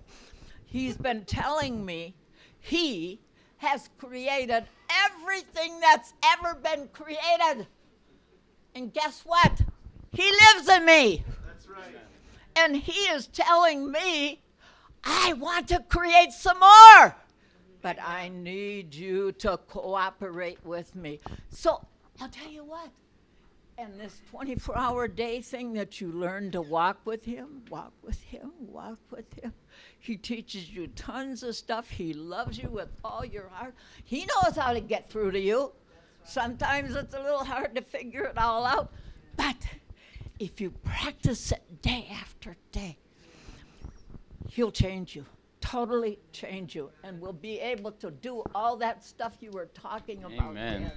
He's 0.65 0.95
been 0.95 1.25
telling 1.25 1.85
me 1.85 2.15
he 2.61 3.19
has 3.57 3.89
created 3.97 4.63
everything 5.05 5.77
that's 5.81 6.13
ever 6.23 6.55
been 6.55 6.87
created. 6.93 7.67
And 8.75 8.93
guess 8.93 9.23
what? 9.25 9.61
He 10.13 10.23
lives 10.23 10.69
in 10.69 10.85
me. 10.85 11.25
That's 11.45 11.67
right. 11.67 11.97
And 12.55 12.77
he 12.77 12.93
is 13.13 13.27
telling 13.27 13.91
me, 13.91 14.41
I 15.03 15.33
want 15.33 15.67
to 15.69 15.79
create 15.87 16.31
some 16.31 16.59
more. 16.59 17.15
But 17.81 17.97
I 18.01 18.29
need 18.29 18.93
you 18.93 19.31
to 19.33 19.57
cooperate 19.57 20.63
with 20.63 20.95
me. 20.95 21.19
So 21.49 21.85
I'll 22.19 22.29
tell 22.29 22.49
you 22.49 22.63
what. 22.63 22.89
And 23.77 23.99
this 23.99 24.21
24 24.29 24.77
hour 24.77 25.07
day 25.07 25.41
thing 25.41 25.73
that 25.73 25.99
you 25.99 26.11
learn 26.11 26.51
to 26.51 26.61
walk 26.61 26.99
with 27.05 27.25
him, 27.25 27.63
walk 27.69 27.93
with 28.03 28.21
him, 28.21 28.51
walk 28.59 28.99
with 29.09 29.33
him. 29.41 29.53
He 29.97 30.17
teaches 30.17 30.69
you 30.69 30.87
tons 30.87 31.41
of 31.41 31.55
stuff. 31.55 31.89
He 31.89 32.13
loves 32.13 32.59
you 32.59 32.69
with 32.69 32.89
all 33.03 33.25
your 33.25 33.47
heart. 33.47 33.73
He 34.03 34.27
knows 34.27 34.55
how 34.55 34.73
to 34.73 34.81
get 34.81 35.09
through 35.09 35.31
to 35.31 35.39
you. 35.39 35.71
Sometimes 36.23 36.95
it's 36.95 37.15
a 37.15 37.23
little 37.23 37.43
hard 37.43 37.73
to 37.75 37.81
figure 37.81 38.25
it 38.25 38.37
all 38.37 38.65
out, 38.65 38.93
but 39.35 39.55
if 40.39 40.61
you 40.61 40.71
practice 40.71 41.51
it 41.51 41.81
day 41.81 42.07
after 42.11 42.55
day, 42.71 42.97
He'll 44.53 44.69
change 44.69 45.15
you, 45.15 45.25
totally 45.61 46.19
change 46.33 46.75
you, 46.75 46.91
and 47.05 47.21
we'll 47.21 47.31
be 47.31 47.57
able 47.61 47.93
to 47.93 48.11
do 48.11 48.43
all 48.53 48.75
that 48.75 49.01
stuff 49.01 49.37
you 49.39 49.49
were 49.51 49.67
talking 49.67 50.25
about. 50.25 50.49
Amen. 50.49 50.91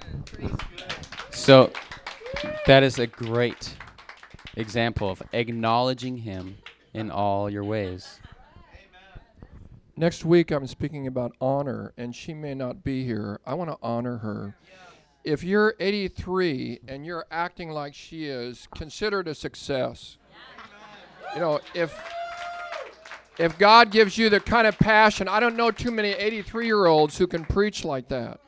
So 1.31 1.71
that 2.65 2.83
is 2.83 2.99
a 2.99 3.07
great 3.07 3.77
example 4.57 5.09
of 5.09 5.23
acknowledging 5.31 6.17
Him 6.17 6.57
in 6.93 7.09
all 7.09 7.49
your 7.49 7.63
ways. 7.63 8.19
Next 9.95 10.25
week, 10.25 10.51
I'm 10.51 10.67
speaking 10.67 11.07
about 11.07 11.31
honor, 11.39 11.93
and 11.95 12.13
she 12.13 12.33
may 12.33 12.55
not 12.55 12.83
be 12.83 13.05
here. 13.05 13.39
I 13.45 13.53
want 13.53 13.69
to 13.69 13.77
honor 13.81 14.17
her. 14.17 14.57
If 15.23 15.45
you're 15.45 15.75
83 15.79 16.81
and 16.89 17.05
you're 17.05 17.25
acting 17.31 17.69
like 17.69 17.93
she 17.93 18.25
is, 18.25 18.67
consider 18.75 19.21
it 19.21 19.29
a 19.29 19.33
success. 19.33 20.17
You 21.33 21.39
know, 21.39 21.61
if 21.73 21.97
if 23.37 23.57
God 23.57 23.91
gives 23.91 24.17
you 24.17 24.29
the 24.29 24.39
kind 24.39 24.67
of 24.67 24.77
passion, 24.77 25.27
I 25.27 25.39
don't 25.39 25.55
know 25.55 25.71
too 25.71 25.91
many 25.91 26.09
83 26.09 26.65
year 26.65 26.85
olds 26.85 27.17
who 27.17 27.27
can 27.27 27.45
preach 27.45 27.83
like 27.83 28.07
that. 28.09 28.39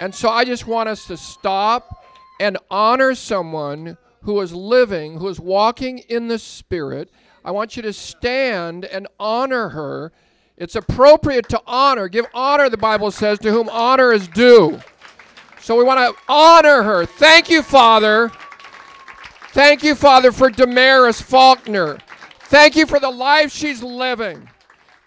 And 0.00 0.14
so 0.14 0.28
I 0.28 0.44
just 0.44 0.66
want 0.66 0.88
us 0.88 1.06
to 1.06 1.16
stop 1.16 2.04
and 2.40 2.58
honor 2.70 3.14
someone 3.14 3.96
who 4.22 4.40
is 4.40 4.52
living, 4.52 5.18
who 5.18 5.28
is 5.28 5.38
walking 5.38 5.98
in 5.98 6.28
the 6.28 6.38
Spirit. 6.38 7.10
I 7.44 7.50
want 7.50 7.76
you 7.76 7.82
to 7.82 7.92
stand 7.92 8.84
and 8.84 9.06
honor 9.18 9.68
her 9.70 10.12
it's 10.56 10.76
appropriate 10.76 11.48
to 11.48 11.60
honor. 11.66 12.08
Give 12.08 12.26
honor, 12.32 12.68
the 12.68 12.76
Bible 12.76 13.10
says, 13.10 13.38
to 13.40 13.50
whom 13.50 13.68
honor 13.70 14.12
is 14.12 14.28
due. 14.28 14.80
So 15.60 15.76
we 15.76 15.82
want 15.82 15.98
to 15.98 16.22
honor 16.28 16.82
her. 16.82 17.06
Thank 17.06 17.50
you, 17.50 17.62
Father. 17.62 18.30
Thank 19.50 19.82
you, 19.82 19.94
Father, 19.94 20.30
for 20.30 20.50
Damaris 20.50 21.20
Faulkner. 21.20 21.98
Thank 22.54 22.76
you 22.76 22.86
for 22.86 23.00
the 23.00 23.10
life 23.10 23.50
she's 23.50 23.82
living. 23.82 24.48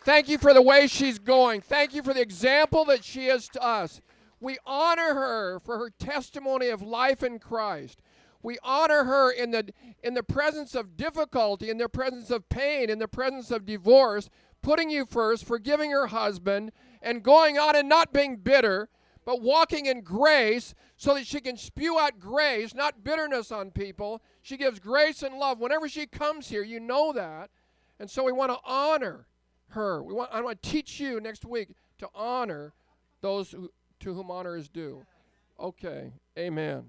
Thank 0.04 0.28
you 0.28 0.38
for 0.38 0.54
the 0.54 0.62
way 0.62 0.86
she's 0.86 1.18
going. 1.18 1.62
Thank 1.62 1.96
you 1.96 2.04
for 2.04 2.14
the 2.14 2.20
example 2.20 2.84
that 2.84 3.06
she 3.06 3.28
is 3.28 3.48
to 3.54 3.64
us. 3.64 4.02
We 4.42 4.58
honor 4.66 5.14
her 5.14 5.62
for 5.62 5.78
her 5.78 5.90
testimony 5.98 6.68
of 6.68 6.82
life 6.82 7.24
in 7.24 7.40
Christ. 7.40 8.02
We 8.44 8.58
honor 8.64 9.06
her 9.06 9.32
in 9.32 9.52
the, 9.52 9.70
in 10.04 10.14
the 10.14 10.24
presence 10.24 10.76
of 10.76 10.98
difficulty, 10.98 11.70
in 11.70 11.78
the 11.78 11.88
presence 11.88 12.32
of 12.32 12.50
pain, 12.50 12.90
in 12.90 13.00
the 13.00 13.08
presence 13.08 13.50
of 13.50 13.66
divorce 13.66 14.30
putting 14.62 14.90
you 14.90 15.06
first, 15.06 15.46
forgiving 15.46 15.92
her 15.92 16.08
husband, 16.08 16.74
and 17.02 17.24
going 17.24 17.58
on 17.58 17.78
and 17.78 17.88
not 17.88 18.12
being 18.12 18.36
bitter, 18.36 18.90
but 19.28 19.42
walking 19.42 19.88
in 19.88 20.00
grace 20.00 20.74
so 20.96 21.14
that 21.14 21.28
she 21.28 21.42
can 21.42 21.58
spew 21.58 22.00
out 22.00 22.18
grace, 22.18 22.74
not 22.74 23.04
bitterness 23.04 23.52
on 23.52 23.72
people. 23.72 24.22
She 24.42 24.56
gives 24.56 24.80
grace 24.80 25.22
and 25.22 25.36
love. 25.36 25.60
Whenever 25.60 25.90
she 25.90 26.06
comes 26.06 26.48
here, 26.48 26.64
you 26.64 26.80
know 26.80 27.12
that. 27.12 27.50
And 28.00 28.10
so 28.10 28.24
we 28.24 28.32
want 28.32 28.54
to 28.54 28.58
honor 28.64 29.28
her. 29.72 30.02
We 30.02 30.14
want, 30.14 30.30
I 30.32 30.40
want 30.40 30.64
to 30.64 30.70
teach 30.70 31.02
you 31.02 31.20
next 31.20 31.44
week 31.44 31.72
to 31.98 32.08
honor 32.16 32.72
those 33.20 33.52
who, 33.52 33.70
to 34.00 34.14
whom 34.14 34.32
honor 34.32 34.56
is 34.56 34.70
due. 34.70 35.04
Okay. 35.60 36.14
Amen. 36.40 36.86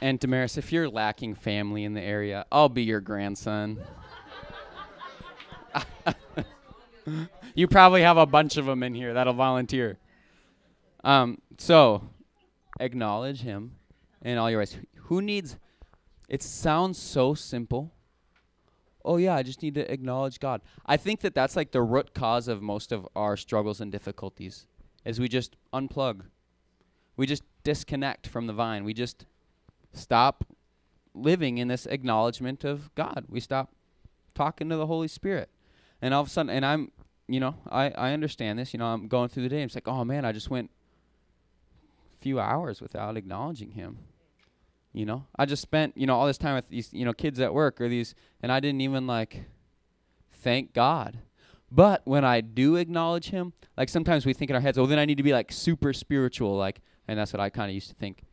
And 0.00 0.18
Damaris, 0.18 0.58
if 0.58 0.72
you're 0.72 0.88
lacking 0.88 1.36
family 1.36 1.84
in 1.84 1.94
the 1.94 2.02
area, 2.02 2.44
I'll 2.50 2.68
be 2.68 2.82
your 2.82 3.00
grandson. 3.00 3.78
you 7.56 7.66
probably 7.66 8.02
have 8.02 8.18
a 8.18 8.26
bunch 8.26 8.56
of 8.56 8.66
them 8.66 8.82
in 8.84 8.94
here 8.94 9.14
that'll 9.14 9.32
volunteer. 9.32 9.98
Um, 11.02 11.38
so, 11.58 12.08
acknowledge 12.78 13.40
him 13.40 13.72
in 14.22 14.38
all 14.38 14.50
your 14.50 14.60
ways. 14.60 14.76
Who 15.04 15.22
needs? 15.22 15.56
It 16.28 16.42
sounds 16.42 16.98
so 16.98 17.34
simple. 17.34 17.92
Oh 19.04 19.16
yeah, 19.16 19.34
I 19.34 19.42
just 19.42 19.62
need 19.62 19.74
to 19.74 19.90
acknowledge 19.90 20.40
God. 20.40 20.60
I 20.84 20.96
think 20.96 21.20
that 21.20 21.34
that's 21.34 21.56
like 21.56 21.70
the 21.70 21.82
root 21.82 22.12
cause 22.12 22.48
of 22.48 22.60
most 22.60 22.92
of 22.92 23.06
our 23.16 23.36
struggles 23.36 23.80
and 23.80 23.90
difficulties, 23.90 24.66
is 25.04 25.18
we 25.18 25.28
just 25.28 25.56
unplug. 25.72 26.22
We 27.16 27.26
just 27.26 27.44
disconnect 27.62 28.26
from 28.26 28.46
the 28.46 28.52
vine. 28.52 28.84
We 28.84 28.92
just 28.92 29.24
stop 29.92 30.44
living 31.14 31.58
in 31.58 31.68
this 31.68 31.86
acknowledgement 31.86 32.64
of 32.64 32.94
God. 32.94 33.24
We 33.28 33.40
stop 33.40 33.72
talking 34.34 34.68
to 34.68 34.76
the 34.76 34.86
Holy 34.86 35.08
Spirit. 35.08 35.48
And 36.02 36.12
all 36.12 36.20
of 36.22 36.26
a 36.26 36.30
sudden, 36.30 36.50
and 36.50 36.66
I'm, 36.66 36.90
you 37.28 37.40
know, 37.40 37.56
I, 37.70 37.90
I 37.90 38.12
understand 38.12 38.58
this. 38.58 38.72
You 38.72 38.78
know, 38.78 38.86
I'm 38.86 39.08
going 39.08 39.28
through 39.28 39.44
the 39.44 39.48
day. 39.48 39.62
And 39.62 39.68
it's 39.68 39.74
like, 39.74 39.88
oh 39.88 40.04
man, 40.04 40.24
I 40.24 40.32
just 40.32 40.50
went 40.50 40.70
a 42.14 42.18
few 42.22 42.40
hours 42.40 42.80
without 42.80 43.16
acknowledging 43.16 43.72
Him. 43.72 43.98
You 44.92 45.06
know, 45.06 45.26
I 45.38 45.44
just 45.46 45.62
spent, 45.62 45.96
you 45.96 46.06
know, 46.06 46.16
all 46.16 46.26
this 46.26 46.38
time 46.38 46.54
with 46.54 46.68
these, 46.68 46.92
you 46.92 47.04
know, 47.04 47.12
kids 47.12 47.38
at 47.40 47.52
work 47.54 47.80
or 47.80 47.88
these, 47.88 48.14
and 48.42 48.50
I 48.50 48.60
didn't 48.60 48.80
even 48.80 49.06
like 49.06 49.44
thank 50.30 50.72
God 50.72 51.18
But 51.70 52.02
when 52.04 52.24
I 52.24 52.40
do 52.40 52.76
acknowledge 52.76 53.30
him, 53.30 53.52
like 53.76 53.88
sometimes 53.88 54.24
we 54.24 54.32
think 54.32 54.50
in 54.50 54.54
our 54.54 54.62
heads, 54.62 54.78
oh, 54.78 54.86
then 54.86 54.98
I 54.98 55.04
need 55.04 55.16
to 55.16 55.22
be 55.22 55.32
like 55.32 55.50
super 55.52 55.92
spiritual, 55.92 56.56
like, 56.56 56.80
and 57.08 57.18
that's 57.18 57.32
what 57.32 57.40
I 57.40 57.50
kind 57.50 57.70
of 57.70 57.74
used 57.74 57.88
to 57.88 57.94
think. 57.96 58.24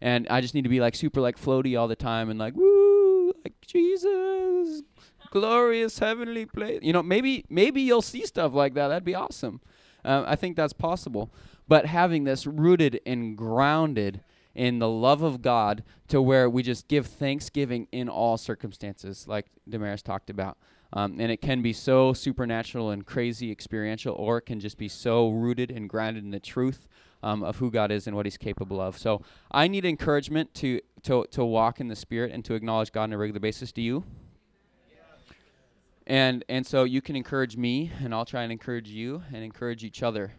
And 0.00 0.26
I 0.28 0.40
just 0.40 0.54
need 0.54 0.62
to 0.64 0.68
be 0.70 0.80
like 0.80 0.94
super 0.94 1.20
like 1.20 1.38
floaty 1.40 1.78
all 1.78 1.88
the 1.88 1.96
time 1.96 2.30
and 2.30 2.38
like 2.38 2.54
woo, 2.56 3.32
like 3.44 3.54
Jesus, 3.66 4.82
glorious 5.30 5.98
heavenly 5.98 6.46
place. 6.46 6.80
You 6.82 6.92
know, 6.92 7.02
maybe 7.02 7.44
maybe 7.48 7.80
you'll 7.80 8.02
see 8.02 8.26
stuff 8.26 8.52
like 8.52 8.74
that. 8.74 8.88
That'd 8.88 9.04
be 9.04 9.14
awesome. 9.14 9.60
Um, 10.04 10.24
I 10.26 10.36
think 10.36 10.56
that's 10.56 10.72
possible. 10.72 11.32
But 11.68 11.86
having 11.86 12.24
this 12.24 12.46
rooted 12.46 13.00
and 13.06 13.36
grounded 13.36 14.22
in 14.54 14.78
the 14.78 14.88
love 14.88 15.22
of 15.22 15.42
God 15.42 15.84
to 16.08 16.20
where 16.20 16.50
we 16.50 16.62
just 16.62 16.88
give 16.88 17.06
thanksgiving 17.06 17.86
in 17.92 18.08
all 18.08 18.36
circumstances, 18.36 19.28
like 19.28 19.46
Damaris 19.68 20.02
talked 20.02 20.30
about. 20.30 20.58
Um, 20.92 21.20
and 21.20 21.30
it 21.30 21.40
can 21.40 21.62
be 21.62 21.72
so 21.72 22.12
supernatural 22.12 22.90
and 22.90 23.06
crazy 23.06 23.52
experiential, 23.52 24.14
or 24.14 24.38
it 24.38 24.42
can 24.42 24.58
just 24.58 24.76
be 24.76 24.88
so 24.88 25.30
rooted 25.30 25.70
and 25.70 25.88
grounded 25.88 26.24
in 26.24 26.32
the 26.32 26.40
truth 26.40 26.88
um, 27.22 27.44
of 27.44 27.56
who 27.56 27.70
God 27.70 27.92
is 27.92 28.08
and 28.08 28.16
what 28.16 28.26
He's 28.26 28.36
capable 28.36 28.80
of. 28.80 28.98
So 28.98 29.22
I 29.52 29.68
need 29.68 29.84
encouragement 29.84 30.52
to, 30.54 30.80
to, 31.04 31.26
to 31.30 31.44
walk 31.44 31.80
in 31.80 31.86
the 31.86 31.94
Spirit 31.94 32.32
and 32.32 32.44
to 32.46 32.54
acknowledge 32.54 32.90
God 32.90 33.04
on 33.04 33.12
a 33.12 33.18
regular 33.18 33.40
basis. 33.40 33.70
Do 33.70 33.82
you? 33.82 34.04
And, 36.10 36.44
and 36.48 36.66
so 36.66 36.82
you 36.82 37.00
can 37.00 37.14
encourage 37.14 37.56
me, 37.56 37.92
and 38.02 38.12
I'll 38.12 38.24
try 38.24 38.42
and 38.42 38.50
encourage 38.50 38.88
you 38.88 39.22
and 39.32 39.44
encourage 39.44 39.84
each 39.84 40.02
other. 40.02 40.32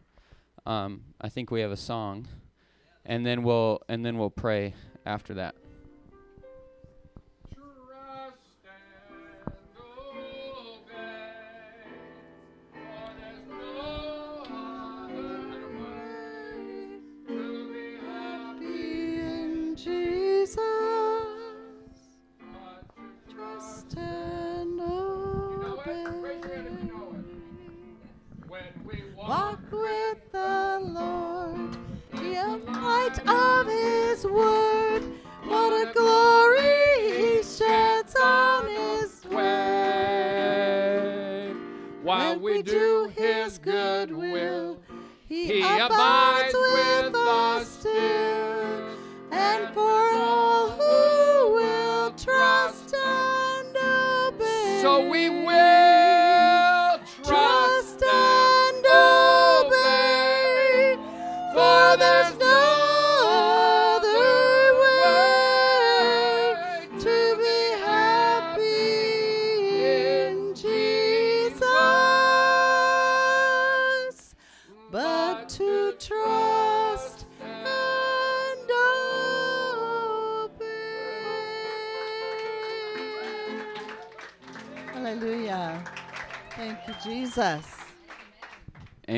Um, 0.65 1.05
I 1.21 1.29
think 1.29 1.49
we 1.49 1.61
have 1.61 1.71
a 1.71 1.77
song, 1.77 2.27
and 3.05 3.25
then 3.25 3.41
we'll 3.43 3.79
and 3.87 4.05
then 4.05 4.17
we'll 4.17 4.29
pray 4.29 4.73
after 5.05 5.35
that. 5.35 5.55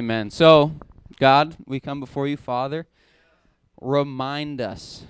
Amen. 0.04 0.30
So, 0.32 0.74
God, 1.18 1.56
we 1.66 1.80
come 1.80 2.02
before 2.02 2.28
you, 2.28 2.36
Father. 2.36 2.88
Remind 3.80 4.60
us 4.60 5.06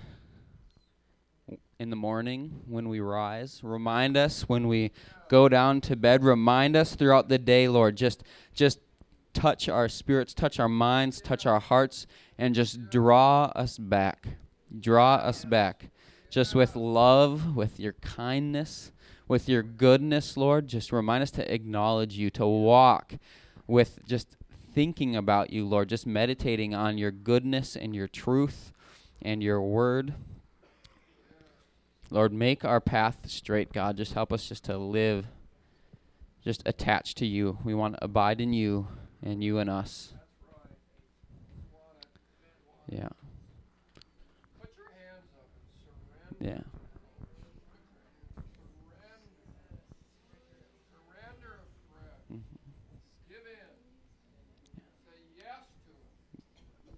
in 1.80 1.90
the 1.90 1.96
morning 1.96 2.62
when 2.68 2.88
we 2.90 3.00
rise. 3.00 3.60
Remind 3.64 4.16
us 4.18 4.48
when 4.48 4.68
we 4.68 4.92
go 5.30 5.50
down 5.50 5.82
to 5.82 5.96
bed. 5.96 6.24
Remind 6.24 6.76
us 6.76 6.94
throughout 6.94 7.28
the 7.28 7.40
day, 7.40 7.68
Lord. 7.68 7.98
Just 7.98 8.24
just 8.54 8.82
touch 9.34 9.68
our 9.68 9.90
spirits, 9.90 10.32
touch 10.32 10.60
our 10.60 10.70
minds, 10.70 11.22
touch 11.22 11.48
our 11.48 11.60
hearts 11.60 12.06
and 12.38 12.54
just 12.54 12.92
draw 12.92 13.46
us 13.56 13.80
back. 13.80 14.28
Draw 14.80 15.16
us 15.16 15.44
back. 15.44 15.90
Just 16.30 16.54
with 16.54 16.76
love, 16.76 17.56
with 17.56 17.80
your 17.80 17.94
kindness, 17.94 18.92
with 19.28 19.50
your 19.50 19.64
goodness, 19.64 20.38
Lord. 20.38 20.68
Just 20.68 20.92
remind 20.92 21.24
us 21.24 21.32
to 21.32 21.52
acknowledge 21.52 22.14
you, 22.14 22.30
to 22.30 22.46
walk 22.46 23.16
with 23.66 24.00
just 24.06 24.38
thinking 24.74 25.16
about 25.16 25.52
you, 25.52 25.66
Lord, 25.66 25.90
just 25.90 26.08
meditating 26.08 26.74
on 26.74 26.98
your 26.98 27.12
goodness 27.12 27.76
and 27.76 27.96
your 27.96 28.08
truth 28.08 28.72
and 29.22 29.44
your 29.44 29.62
word. 29.62 30.14
Lord, 32.10 32.34
make 32.34 32.64
our 32.66 32.82
path 32.82 33.22
straight, 33.28 33.74
God. 33.74 33.98
Just 33.98 34.14
help 34.14 34.32
us 34.34 34.48
just 34.48 34.66
to 34.66 34.78
live 34.78 35.28
just 36.44 36.62
attached 36.66 37.18
to 37.18 37.26
you. 37.26 37.58
We 37.64 37.74
want 37.74 37.96
to 37.96 38.04
abide 38.04 38.42
in 38.42 38.54
you 38.54 38.88
and 39.22 39.44
you 39.44 39.60
in 39.60 39.70
us. 39.70 40.14
Yeah. 42.90 43.08
Yeah. 46.42 46.60
Give 53.30 53.46
in. 53.48 53.72
Say 55.08 55.20
yes 55.40 55.64
to 55.88 55.92
Him. 55.96 56.94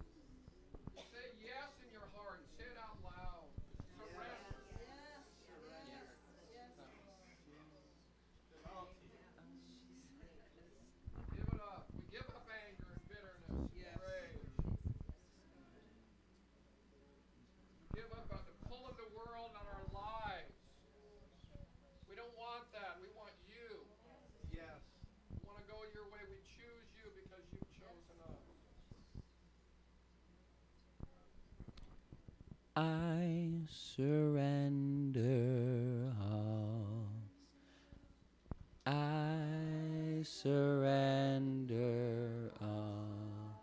Say 1.13 1.28
yes 1.45 1.69
in 1.86 1.93
your 1.93 2.09
heart. 2.17 2.41
Say 2.57 2.65
it 2.65 2.78
out 2.82 2.97
loud. 3.05 3.45
Surrender. 3.93 4.65
Give 11.36 11.47
it 11.51 11.59
up. 11.59 11.86
We 11.95 12.01
give 12.11 12.28
up 12.32 12.47
anger 12.47 12.88
and 12.95 13.03
bitterness 13.11 13.67
and 13.76 13.99
rage. 13.99 14.51
We 17.80 17.86
give 17.99 18.11
up 18.15 18.28
on 18.32 18.43
the 18.47 18.55
pull 18.67 18.88
of 18.88 18.95
the 18.95 19.09
world 19.15 19.51
on 19.55 19.65
our 19.67 19.86
lives. 19.91 20.55
We 22.07 22.15
don't 22.15 22.32
want 22.39 22.67
that. 22.71 22.97
We 23.03 23.07
want 23.15 23.36
you. 23.51 23.84
Yes. 24.51 24.80
We 25.32 25.43
want 25.43 25.59
to 25.59 25.67
go 25.67 25.84
your 25.91 26.07
way. 26.11 26.23
We 26.28 26.39
choose 26.55 26.88
you 26.95 27.07
because 27.19 27.43
you've 27.51 27.67
chosen 27.76 28.15
us. 28.32 28.43
I 32.76 33.67
surrender 33.96 35.32
all. 36.20 37.08
I 38.86 40.22
surrender 40.24 41.72
all. 42.62 43.62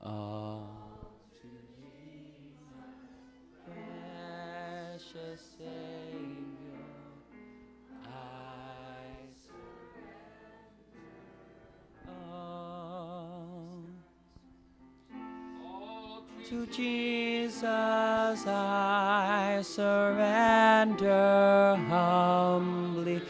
All 0.00 1.12
to 1.36 1.46
thee, 1.78 2.56
precious 3.64 5.42
Savior. 5.56 6.82
I 8.04 8.08
surrender 9.46 11.06
all. 12.08 13.84
All 15.64 16.26
To 16.48 16.66
Jesus 16.66 17.13
I 18.46 19.62
surrender 19.62 21.06
humbly, 21.88 23.22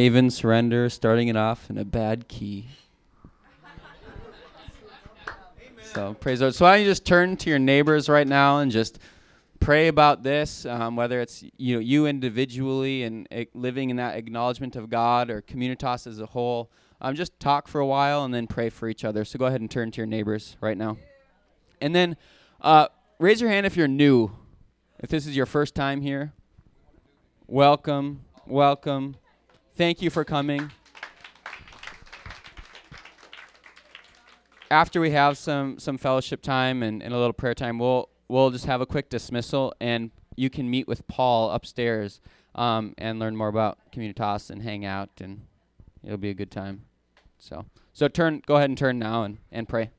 I 0.00 0.04
even 0.04 0.30
surrender 0.30 0.88
starting 0.88 1.28
it 1.28 1.36
off 1.36 1.68
in 1.68 1.76
a 1.76 1.84
bad 1.84 2.26
key. 2.26 2.68
So 5.92 6.14
praise 6.14 6.38
the 6.38 6.46
Lord. 6.46 6.54
So 6.54 6.64
why 6.64 6.76
don't 6.76 6.86
you 6.86 6.90
just 6.90 7.04
turn 7.04 7.36
to 7.36 7.50
your 7.50 7.58
neighbors 7.58 8.08
right 8.08 8.26
now 8.26 8.60
and 8.60 8.72
just 8.72 8.98
pray 9.58 9.88
about 9.88 10.22
this, 10.22 10.64
um, 10.64 10.96
whether 10.96 11.20
it's 11.20 11.44
you 11.58 11.74
know 11.74 11.80
you 11.80 12.06
individually 12.06 13.02
and 13.02 13.28
uh, 13.30 13.44
living 13.52 13.90
in 13.90 13.96
that 13.96 14.16
acknowledgement 14.16 14.74
of 14.74 14.88
God 14.88 15.28
or 15.28 15.42
communitas 15.42 16.06
as 16.06 16.18
a 16.18 16.24
whole. 16.24 16.70
Um, 17.02 17.14
just 17.14 17.38
talk 17.38 17.68
for 17.68 17.82
a 17.82 17.86
while 17.86 18.24
and 18.24 18.32
then 18.32 18.46
pray 18.46 18.70
for 18.70 18.88
each 18.88 19.04
other. 19.04 19.26
So 19.26 19.38
go 19.38 19.44
ahead 19.46 19.60
and 19.60 19.70
turn 19.70 19.90
to 19.90 19.98
your 19.98 20.06
neighbors 20.06 20.56
right 20.62 20.78
now, 20.78 20.96
and 21.82 21.94
then 21.94 22.16
uh, 22.62 22.88
raise 23.18 23.42
your 23.42 23.50
hand 23.50 23.66
if 23.66 23.76
you're 23.76 23.86
new. 23.86 24.30
If 24.98 25.10
this 25.10 25.26
is 25.26 25.36
your 25.36 25.44
first 25.44 25.74
time 25.74 26.00
here, 26.00 26.32
welcome, 27.46 28.22
welcome. 28.46 29.16
Thank 29.80 30.02
you 30.02 30.10
for 30.10 30.26
coming. 30.26 30.70
after 34.70 35.00
we 35.00 35.12
have 35.12 35.38
some 35.38 35.78
some 35.78 35.96
fellowship 35.96 36.42
time 36.42 36.82
and, 36.82 37.02
and 37.02 37.14
a 37.14 37.16
little 37.16 37.32
prayer 37.32 37.54
time, 37.54 37.78
we'll 37.78 38.10
we'll 38.28 38.50
just 38.50 38.66
have 38.66 38.82
a 38.82 38.86
quick 38.86 39.08
dismissal, 39.08 39.72
and 39.80 40.10
you 40.36 40.50
can 40.50 40.68
meet 40.68 40.86
with 40.86 41.08
Paul 41.08 41.50
upstairs 41.50 42.20
um, 42.54 42.92
and 42.98 43.18
learn 43.18 43.34
more 43.34 43.48
about 43.48 43.78
Communitas 43.90 44.50
and 44.50 44.62
hang 44.62 44.84
out, 44.84 45.08
and 45.18 45.46
it'll 46.04 46.18
be 46.18 46.28
a 46.28 46.34
good 46.34 46.50
time. 46.50 46.82
So 47.38 47.64
so 47.94 48.06
turn, 48.06 48.42
go 48.44 48.56
ahead 48.56 48.68
and 48.68 48.76
turn 48.76 48.98
now 48.98 49.22
and, 49.22 49.38
and 49.50 49.66
pray. 49.66 49.92